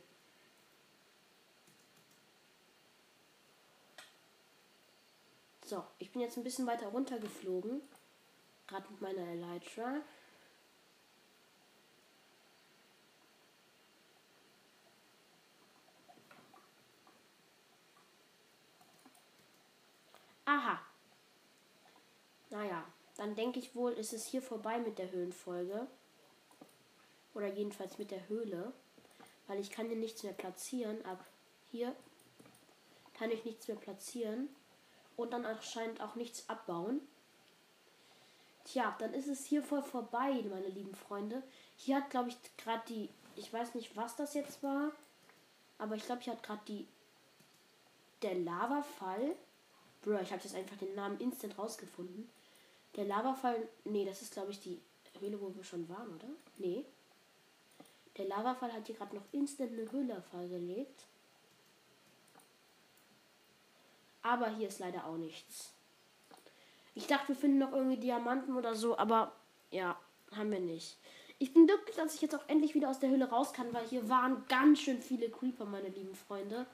So, 5.67 5.83
ich 5.99 6.09
bin 6.13 6.21
jetzt 6.21 6.37
ein 6.37 6.45
bisschen 6.45 6.65
weiter 6.65 6.87
runter 6.87 7.19
geflogen. 7.19 7.81
Gerade 8.67 8.89
mit 8.89 9.01
meiner 9.01 9.27
Elytra. 9.27 9.97
Aha. 20.45 20.79
Naja, 22.49 22.85
dann 23.17 23.35
denke 23.35 23.59
ich 23.59 23.75
wohl, 23.75 23.91
ist 23.91 24.13
es 24.13 24.25
hier 24.25 24.41
vorbei 24.41 24.79
mit 24.79 24.97
der 24.97 25.11
Höhlenfolge. 25.11 25.85
Oder 27.33 27.47
jedenfalls 27.47 27.97
mit 27.97 28.11
der 28.11 28.29
Höhle. 28.29 28.71
Weil 29.47 29.59
ich 29.59 29.69
kann 29.69 29.87
hier 29.87 29.97
nichts 29.97 30.23
mehr 30.23 30.31
platzieren. 30.31 31.03
Ab 31.03 31.25
hier 31.71 31.93
kann 33.15 33.31
ich 33.31 33.43
nichts 33.43 33.67
mehr 33.67 33.75
platzieren. 33.75 34.47
Und 35.17 35.33
dann 35.33 35.45
anscheinend 35.45 35.99
auch 35.99 36.15
nichts 36.15 36.47
abbauen. 36.47 37.01
Tja, 38.63 38.95
dann 38.99 39.13
ist 39.13 39.27
es 39.27 39.45
hier 39.45 39.63
voll 39.63 39.81
vorbei, 39.81 40.43
meine 40.49 40.67
lieben 40.69 40.95
Freunde. 40.95 41.43
Hier 41.75 41.97
hat, 41.97 42.09
glaube 42.09 42.29
ich, 42.29 42.37
gerade 42.57 42.83
die. 42.87 43.09
Ich 43.35 43.51
weiß 43.51 43.75
nicht, 43.75 43.95
was 43.97 44.15
das 44.15 44.33
jetzt 44.33 44.63
war. 44.63 44.91
Aber 45.77 45.95
ich 45.95 46.05
glaube, 46.05 46.21
hier 46.21 46.33
hat 46.33 46.43
gerade 46.43 46.61
die. 46.67 46.87
Der 48.21 48.35
Lavafall. 48.35 49.35
Bro, 50.01 50.19
ich 50.19 50.31
habe 50.31 50.41
jetzt 50.43 50.55
einfach 50.55 50.77
den 50.77 50.95
Namen 50.95 51.19
instant 51.19 51.57
rausgefunden. 51.57 52.29
Der 52.95 53.05
Lavafall. 53.05 53.67
Nee, 53.85 54.05
das 54.05 54.21
ist, 54.21 54.33
glaube 54.33 54.51
ich, 54.51 54.59
die 54.59 54.79
Höhle, 55.19 55.41
wo 55.41 55.53
wir 55.55 55.63
schon 55.63 55.87
waren, 55.89 56.13
oder? 56.13 56.29
Nee. 56.57 56.85
Der 58.17 58.25
Lavafall 58.25 58.73
hat 58.73 58.87
hier 58.87 58.95
gerade 58.95 59.15
noch 59.15 59.25
instant 59.31 59.71
eine 59.71 59.91
Höhle 59.91 60.23
gelegt. 60.49 61.05
Aber 64.27 64.49
hier 64.49 64.67
ist 64.67 64.79
leider 64.79 65.05
auch 65.05 65.15
nichts. 65.15 65.71
Ich 66.95 67.07
dachte, 67.07 67.29
wir 67.29 67.35
finden 67.37 67.59
noch 67.59 67.71
irgendwie 67.71 67.97
Diamanten 67.97 68.57
oder 68.57 68.75
so, 68.75 68.97
aber 68.97 69.31
ja, 69.71 69.97
haben 70.35 70.51
wir 70.51 70.59
nicht. 70.59 70.97
Ich 71.39 71.53
bin 71.53 71.65
glücklich, 71.65 71.95
dass 71.95 72.13
ich 72.13 72.21
jetzt 72.21 72.35
auch 72.35 72.43
endlich 72.49 72.73
wieder 72.75 72.89
aus 72.89 72.99
der 72.99 73.09
Höhle 73.09 73.29
raus 73.29 73.53
kann, 73.53 73.73
weil 73.73 73.87
hier 73.87 74.09
waren 74.09 74.43
ganz 74.49 74.81
schön 74.81 75.01
viele 75.01 75.29
Creeper, 75.29 75.63
meine 75.65 75.87
lieben 75.87 76.15
Freunde. 76.15 76.65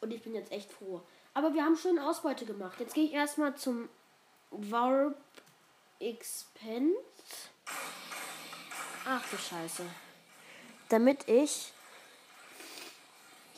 Und 0.00 0.12
ich 0.12 0.22
bin 0.22 0.34
jetzt 0.34 0.50
echt 0.50 0.72
froh. 0.72 1.00
Aber 1.32 1.54
wir 1.54 1.64
haben 1.64 1.76
schön 1.76 1.98
Ausbeute 1.98 2.44
gemacht. 2.44 2.80
Jetzt 2.80 2.94
gehe 2.94 3.04
ich 3.04 3.12
erstmal 3.12 3.54
zum 3.54 3.88
Warp 4.50 5.16
Expand. 6.00 6.96
Ach 9.06 9.22
du 9.30 9.36
Scheiße. 9.36 9.84
Damit 10.88 11.28
ich 11.28 11.72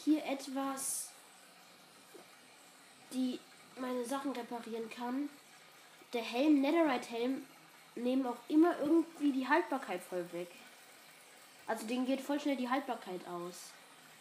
hier 0.04 0.24
etwas 0.26 1.07
die 3.12 3.38
meine 3.80 4.04
Sachen 4.04 4.32
reparieren 4.32 4.90
kann. 4.90 5.28
Der 6.12 6.22
Helm, 6.22 6.60
Netherite 6.60 7.10
Helm, 7.10 7.46
nehmen 7.94 8.26
auch 8.26 8.38
immer 8.48 8.78
irgendwie 8.80 9.32
die 9.32 9.48
Haltbarkeit 9.48 10.02
voll 10.02 10.26
weg. 10.32 10.48
Also 11.66 11.86
denen 11.86 12.06
geht 12.06 12.20
voll 12.20 12.40
schnell 12.40 12.56
die 12.56 12.68
Haltbarkeit 12.68 13.20
aus. 13.28 13.70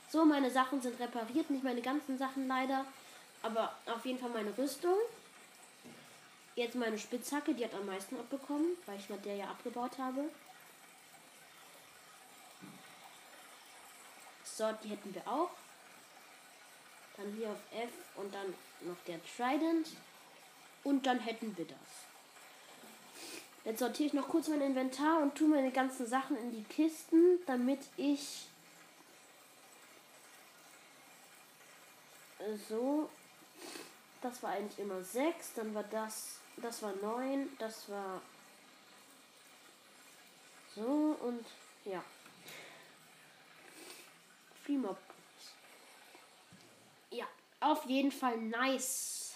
So, 0.09 0.25
meine 0.25 0.51
Sachen 0.51 0.81
sind 0.81 0.99
repariert, 0.99 1.49
nicht 1.49 1.63
meine 1.63 1.81
ganzen 1.81 2.17
Sachen 2.17 2.47
leider, 2.47 2.85
aber 3.41 3.75
auf 3.85 4.05
jeden 4.05 4.19
Fall 4.19 4.29
meine 4.29 4.57
Rüstung. 4.57 4.95
Jetzt 6.55 6.75
meine 6.75 6.97
Spitzhacke, 6.97 7.53
die 7.53 7.63
hat 7.63 7.73
am 7.73 7.85
meisten 7.85 8.17
abbekommen, 8.17 8.77
weil 8.85 8.97
ich 8.97 9.09
mit 9.09 9.23
der 9.25 9.35
ja 9.35 9.45
abgebaut 9.45 9.97
habe. 9.99 10.29
So, 14.43 14.71
die 14.83 14.89
hätten 14.89 15.13
wir 15.13 15.27
auch. 15.27 15.51
Dann 17.17 17.33
hier 17.33 17.49
auf 17.49 17.59
F 17.71 17.89
und 18.15 18.33
dann 18.33 18.53
noch 18.81 18.97
der 19.05 19.19
Trident. 19.25 19.89
Und 20.83 21.05
dann 21.05 21.19
hätten 21.19 21.57
wir 21.57 21.65
das. 21.65 21.77
Jetzt 23.65 23.79
sortiere 23.79 24.07
ich 24.07 24.13
noch 24.13 24.29
kurz 24.29 24.47
mein 24.47 24.61
Inventar 24.61 25.21
und 25.21 25.35
tue 25.35 25.49
meine 25.49 25.71
ganzen 25.71 26.07
Sachen 26.07 26.37
in 26.37 26.51
die 26.51 26.63
Kisten, 26.63 27.39
damit 27.45 27.81
ich 27.97 28.47
so. 32.69 33.09
Das 34.21 34.41
war 34.41 34.51
eigentlich 34.51 34.79
immer 34.79 35.03
6, 35.03 35.53
dann 35.55 35.75
war 35.75 35.83
das, 35.83 36.39
das 36.57 36.81
war 36.81 36.93
9, 36.95 37.49
das 37.59 37.89
war 37.89 38.21
so 40.75 41.17
und 41.21 41.45
ja. 41.85 42.03
Freemob 44.63 44.97
auf 47.59 47.85
jeden 47.85 48.11
Fall 48.11 48.37
nice. 48.37 49.35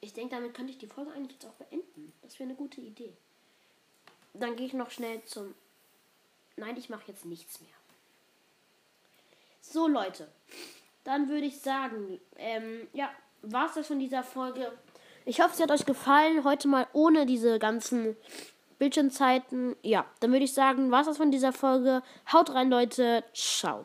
Ich 0.00 0.12
denke, 0.12 0.34
damit 0.34 0.54
könnte 0.54 0.72
ich 0.72 0.78
die 0.78 0.86
Folge 0.86 1.12
eigentlich 1.12 1.32
jetzt 1.32 1.46
auch 1.46 1.54
beenden. 1.54 2.12
Das 2.22 2.38
wäre 2.38 2.48
eine 2.48 2.56
gute 2.56 2.80
Idee. 2.80 3.16
Dann 4.34 4.56
gehe 4.56 4.66
ich 4.66 4.74
noch 4.74 4.90
schnell 4.90 5.24
zum. 5.24 5.54
Nein, 6.56 6.76
ich 6.76 6.88
mache 6.88 7.04
jetzt 7.06 7.24
nichts 7.24 7.60
mehr. 7.60 7.70
So, 9.60 9.88
Leute. 9.88 10.28
Dann 11.04 11.28
würde 11.28 11.46
ich 11.46 11.60
sagen, 11.60 12.20
ähm, 12.36 12.86
ja, 12.92 13.10
war 13.42 13.66
es 13.66 13.74
das 13.74 13.86
von 13.86 13.98
dieser 13.98 14.22
Folge. 14.22 14.72
Ich 15.24 15.40
hoffe, 15.40 15.54
es 15.54 15.60
hat 15.60 15.70
euch 15.70 15.86
gefallen. 15.86 16.44
Heute 16.44 16.68
mal 16.68 16.86
ohne 16.92 17.26
diese 17.26 17.58
ganzen 17.58 18.16
Bildschirmzeiten. 18.78 19.74
Ja, 19.82 20.04
dann 20.20 20.32
würde 20.32 20.44
ich 20.44 20.52
sagen, 20.52 20.90
was 20.90 21.06
das 21.06 21.16
von 21.16 21.30
dieser 21.30 21.52
Folge. 21.52 22.02
Haut 22.32 22.50
rein, 22.50 22.70
Leute. 22.70 23.24
Ciao. 23.32 23.84